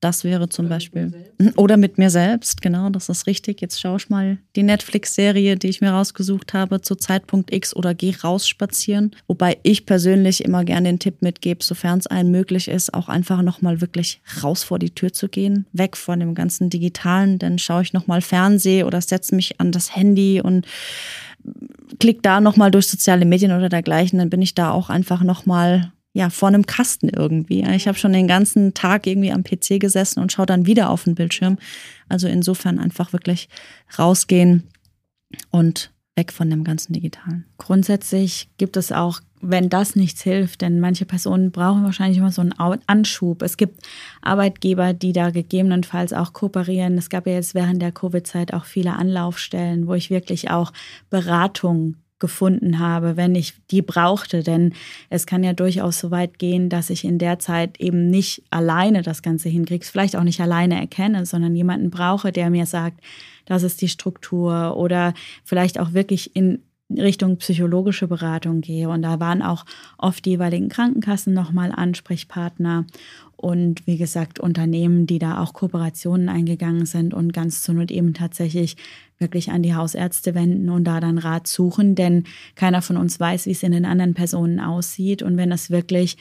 das 0.00 0.24
wäre 0.24 0.48
zum 0.48 0.66
oder 0.66 0.74
Beispiel. 0.74 1.30
Mit 1.38 1.58
oder 1.58 1.76
mit 1.76 1.98
mir 1.98 2.10
selbst, 2.10 2.60
genau, 2.60 2.90
das 2.90 3.08
ist 3.08 3.26
richtig. 3.26 3.60
Jetzt 3.60 3.80
schaue 3.80 3.96
ich 3.96 4.10
mal 4.10 4.38
die 4.54 4.62
Netflix-Serie, 4.62 5.56
die 5.56 5.68
ich 5.68 5.80
mir 5.80 5.90
rausgesucht 5.90 6.52
habe, 6.54 6.82
zu 6.82 6.96
Zeitpunkt 6.96 7.52
X 7.52 7.74
oder 7.74 7.94
geh 7.94 8.14
raus 8.22 8.46
spazieren. 8.46 9.16
Wobei 9.26 9.58
ich 9.62 9.86
persönlich 9.86 10.44
immer 10.44 10.64
gerne 10.64 10.88
den 10.88 10.98
Tipp 10.98 11.22
mitgebe, 11.22 11.64
sofern 11.64 11.98
es 11.98 12.06
einem 12.06 12.30
möglich 12.30 12.68
ist, 12.68 12.92
auch 12.92 13.08
einfach 13.08 13.42
nochmal 13.42 13.80
wirklich 13.80 14.20
raus 14.42 14.64
vor 14.64 14.78
die 14.78 14.90
Tür 14.90 15.12
zu 15.12 15.28
gehen, 15.28 15.66
weg 15.72 15.96
von 15.96 16.20
dem 16.20 16.34
ganzen 16.34 16.68
Digitalen. 16.68 17.38
Dann 17.38 17.58
schaue 17.58 17.82
ich 17.82 17.92
nochmal 17.92 18.20
Fernseh 18.20 18.84
oder 18.84 19.00
setze 19.00 19.34
mich 19.34 19.60
an 19.60 19.72
das 19.72 19.96
Handy 19.96 20.40
und 20.42 20.66
klick 22.00 22.22
da 22.22 22.40
nochmal 22.40 22.70
durch 22.70 22.88
soziale 22.88 23.24
Medien 23.24 23.52
oder 23.52 23.68
dergleichen. 23.68 24.18
Dann 24.18 24.30
bin 24.30 24.42
ich 24.42 24.54
da 24.54 24.70
auch 24.70 24.90
einfach 24.90 25.22
nochmal 25.22 25.92
ja, 26.16 26.30
vor 26.30 26.48
einem 26.48 26.64
Kasten 26.64 27.10
irgendwie. 27.10 27.62
Ich 27.74 27.86
habe 27.86 27.98
schon 27.98 28.14
den 28.14 28.26
ganzen 28.26 28.72
Tag 28.72 29.06
irgendwie 29.06 29.32
am 29.32 29.44
PC 29.44 29.78
gesessen 29.78 30.20
und 30.20 30.32
schaue 30.32 30.46
dann 30.46 30.64
wieder 30.64 30.88
auf 30.88 31.04
den 31.04 31.14
Bildschirm. 31.14 31.58
Also 32.08 32.26
insofern 32.26 32.78
einfach 32.78 33.12
wirklich 33.12 33.50
rausgehen 33.98 34.62
und 35.50 35.92
weg 36.14 36.32
von 36.32 36.48
dem 36.48 36.64
ganzen 36.64 36.94
Digitalen. 36.94 37.44
Grundsätzlich 37.58 38.48
gibt 38.56 38.78
es 38.78 38.92
auch, 38.92 39.20
wenn 39.42 39.68
das 39.68 39.94
nichts 39.94 40.22
hilft, 40.22 40.62
denn 40.62 40.80
manche 40.80 41.04
Personen 41.04 41.50
brauchen 41.50 41.84
wahrscheinlich 41.84 42.16
immer 42.16 42.32
so 42.32 42.40
einen 42.40 42.54
Anschub. 42.86 43.42
Es 43.42 43.58
gibt 43.58 43.86
Arbeitgeber, 44.22 44.94
die 44.94 45.12
da 45.12 45.28
gegebenenfalls 45.28 46.14
auch 46.14 46.32
kooperieren. 46.32 46.96
Es 46.96 47.10
gab 47.10 47.26
ja 47.26 47.34
jetzt 47.34 47.54
während 47.54 47.82
der 47.82 47.92
Covid-Zeit 47.92 48.54
auch 48.54 48.64
viele 48.64 48.94
Anlaufstellen, 48.94 49.86
wo 49.86 49.92
ich 49.92 50.08
wirklich 50.08 50.50
auch 50.50 50.72
Beratung 51.10 51.96
gefunden 52.18 52.78
habe, 52.78 53.16
wenn 53.16 53.34
ich 53.34 53.54
die 53.70 53.82
brauchte. 53.82 54.42
Denn 54.42 54.72
es 55.10 55.26
kann 55.26 55.44
ja 55.44 55.52
durchaus 55.52 55.98
so 55.98 56.10
weit 56.10 56.38
gehen, 56.38 56.68
dass 56.68 56.90
ich 56.90 57.04
in 57.04 57.18
der 57.18 57.38
Zeit 57.38 57.78
eben 57.80 58.08
nicht 58.08 58.42
alleine 58.50 59.02
das 59.02 59.22
Ganze 59.22 59.48
hinkriege, 59.48 59.84
vielleicht 59.84 60.16
auch 60.16 60.22
nicht 60.24 60.40
alleine 60.40 60.80
erkenne, 60.80 61.26
sondern 61.26 61.54
jemanden 61.54 61.90
brauche, 61.90 62.32
der 62.32 62.50
mir 62.50 62.66
sagt, 62.66 63.00
das 63.44 63.62
ist 63.62 63.80
die 63.80 63.88
Struktur 63.88 64.76
oder 64.76 65.14
vielleicht 65.44 65.78
auch 65.78 65.92
wirklich 65.92 66.34
in 66.34 66.62
Richtung 66.90 67.38
psychologische 67.38 68.06
Beratung 68.06 68.60
gehe. 68.60 68.88
Und 68.88 69.02
da 69.02 69.18
waren 69.18 69.42
auch 69.42 69.64
oft 69.98 70.24
die 70.24 70.30
jeweiligen 70.30 70.68
Krankenkassen 70.68 71.34
nochmal 71.34 71.72
Ansprechpartner. 71.72 72.86
Und 73.36 73.86
wie 73.86 73.98
gesagt 73.98 74.40
Unternehmen, 74.40 75.06
die 75.06 75.18
da 75.18 75.42
auch 75.42 75.52
Kooperationen 75.52 76.28
eingegangen 76.28 76.86
sind 76.86 77.12
und 77.12 77.32
ganz 77.32 77.62
zur 77.62 77.74
Not 77.74 77.90
eben 77.90 78.14
tatsächlich 78.14 78.76
wirklich 79.18 79.50
an 79.50 79.62
die 79.62 79.74
Hausärzte 79.74 80.34
wenden 80.34 80.70
und 80.70 80.84
da 80.84 81.00
dann 81.00 81.18
Rat 81.18 81.46
suchen, 81.46 81.94
denn 81.94 82.24
keiner 82.54 82.82
von 82.82 82.96
uns 82.96 83.18
weiß, 83.18 83.46
wie 83.46 83.52
es 83.52 83.62
in 83.62 83.72
den 83.72 83.84
anderen 83.84 84.14
Personen 84.14 84.60
aussieht. 84.60 85.22
Und 85.22 85.36
wenn 85.36 85.52
es 85.52 85.70
wirklich 85.70 86.16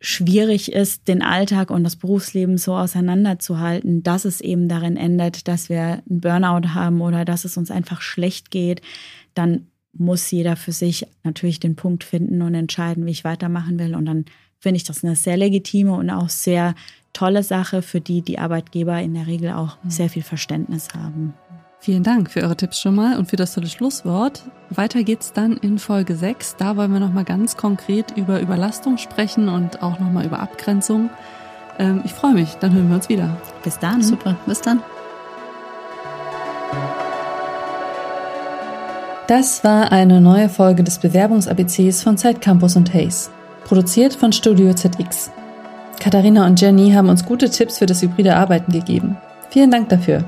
schwierig 0.00 0.72
ist, 0.72 1.08
den 1.08 1.22
Alltag 1.22 1.70
und 1.70 1.84
das 1.84 1.96
Berufsleben 1.96 2.58
so 2.58 2.74
auseinanderzuhalten, 2.74 4.02
dass 4.02 4.26
es 4.26 4.40
eben 4.40 4.68
darin 4.68 4.96
endet, 4.96 5.48
dass 5.48 5.70
wir 5.70 6.02
einen 6.08 6.20
Burnout 6.20 6.74
haben 6.74 7.00
oder 7.00 7.24
dass 7.24 7.44
es 7.44 7.56
uns 7.56 7.70
einfach 7.70 8.02
schlecht 8.02 8.50
geht, 8.50 8.82
dann 9.34 9.66
muss 9.96 10.30
jeder 10.30 10.56
für 10.56 10.72
sich 10.72 11.06
natürlich 11.22 11.60
den 11.60 11.76
Punkt 11.76 12.04
finden 12.04 12.42
und 12.42 12.54
entscheiden, 12.54 13.06
wie 13.06 13.10
ich 13.10 13.24
weitermachen 13.24 13.78
will. 13.78 13.94
Und 13.94 14.06
dann 14.06 14.24
finde 14.58 14.76
ich 14.76 14.84
das 14.84 15.04
eine 15.04 15.16
sehr 15.16 15.36
legitime 15.36 15.92
und 15.92 16.10
auch 16.10 16.28
sehr 16.28 16.74
tolle 17.12 17.42
Sache, 17.42 17.82
für 17.82 18.00
die 18.00 18.22
die 18.22 18.38
Arbeitgeber 18.38 19.00
in 19.00 19.14
der 19.14 19.26
Regel 19.26 19.52
auch 19.52 19.76
mhm. 19.82 19.90
sehr 19.90 20.08
viel 20.08 20.22
Verständnis 20.22 20.88
haben. 20.94 21.34
Vielen 21.80 22.02
Dank 22.02 22.30
für 22.30 22.40
eure 22.40 22.56
Tipps 22.56 22.80
schon 22.80 22.94
mal 22.94 23.18
und 23.18 23.28
für 23.28 23.36
das 23.36 23.54
tolle 23.54 23.66
Schlusswort. 23.66 24.44
Weiter 24.70 25.02
geht's 25.02 25.34
dann 25.34 25.58
in 25.58 25.78
Folge 25.78 26.16
6. 26.16 26.56
Da 26.56 26.76
wollen 26.76 26.92
wir 26.92 26.98
nochmal 26.98 27.24
ganz 27.24 27.58
konkret 27.58 28.16
über 28.16 28.40
Überlastung 28.40 28.96
sprechen 28.96 29.50
und 29.50 29.82
auch 29.82 30.00
nochmal 30.00 30.24
über 30.24 30.40
Abgrenzung. 30.40 31.10
Ähm, 31.78 32.00
ich 32.04 32.12
freue 32.12 32.32
mich, 32.32 32.54
dann 32.54 32.72
hören 32.72 32.88
wir 32.88 32.96
uns 32.96 33.10
wieder. 33.10 33.36
Bis 33.62 33.78
dann. 33.78 34.02
Super, 34.02 34.36
bis 34.46 34.62
dann. 34.62 34.82
Das 39.26 39.64
war 39.64 39.90
eine 39.90 40.20
neue 40.20 40.50
Folge 40.50 40.84
des 40.84 40.98
Bewerbungs-ABCs 40.98 42.02
von 42.02 42.18
Zeit 42.18 42.42
Campus 42.42 42.76
und 42.76 42.92
Hayes. 42.92 43.30
Produziert 43.64 44.12
von 44.12 44.32
Studio 44.32 44.74
ZX. 44.74 45.30
Katharina 45.98 46.44
und 46.44 46.60
Jenny 46.60 46.92
haben 46.92 47.08
uns 47.08 47.24
gute 47.24 47.48
Tipps 47.48 47.78
für 47.78 47.86
das 47.86 48.02
hybride 48.02 48.36
Arbeiten 48.36 48.70
gegeben. 48.70 49.16
Vielen 49.48 49.70
Dank 49.70 49.88
dafür. 49.88 50.24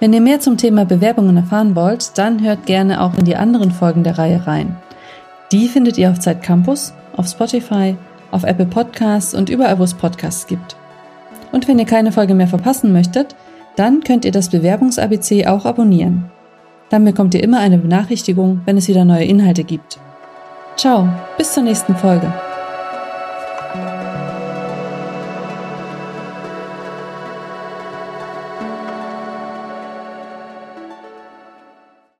Wenn 0.00 0.12
ihr 0.12 0.20
mehr 0.20 0.38
zum 0.38 0.58
Thema 0.58 0.84
Bewerbungen 0.84 1.38
erfahren 1.38 1.74
wollt, 1.74 2.18
dann 2.18 2.44
hört 2.44 2.66
gerne 2.66 3.02
auch 3.02 3.16
in 3.16 3.24
die 3.24 3.36
anderen 3.36 3.70
Folgen 3.70 4.04
der 4.04 4.18
Reihe 4.18 4.46
rein. 4.46 4.76
Die 5.50 5.66
findet 5.66 5.96
ihr 5.96 6.10
auf 6.10 6.20
Zeit 6.20 6.42
Campus, 6.42 6.92
auf 7.16 7.26
Spotify, 7.26 7.96
auf 8.30 8.44
Apple 8.44 8.66
Podcasts 8.66 9.32
und 9.32 9.48
überall, 9.48 9.78
wo 9.78 9.84
es 9.84 9.94
Podcasts 9.94 10.46
gibt. 10.46 10.76
Und 11.52 11.66
wenn 11.66 11.78
ihr 11.78 11.86
keine 11.86 12.12
Folge 12.12 12.34
mehr 12.34 12.48
verpassen 12.48 12.92
möchtet, 12.92 13.34
dann 13.76 14.00
könnt 14.04 14.26
ihr 14.26 14.32
das 14.32 14.50
Bewerbungs-ABC 14.50 15.46
auch 15.46 15.64
abonnieren. 15.64 16.30
Dann 16.90 17.04
bekommt 17.04 17.34
ihr 17.34 17.42
immer 17.42 17.58
eine 17.58 17.78
Benachrichtigung, 17.78 18.62
wenn 18.64 18.76
es 18.76 18.88
wieder 18.88 19.04
neue 19.04 19.24
Inhalte 19.24 19.64
gibt. 19.64 19.98
Ciao, 20.76 21.08
bis 21.36 21.52
zur 21.52 21.64
nächsten 21.64 21.96
Folge. 21.96 22.32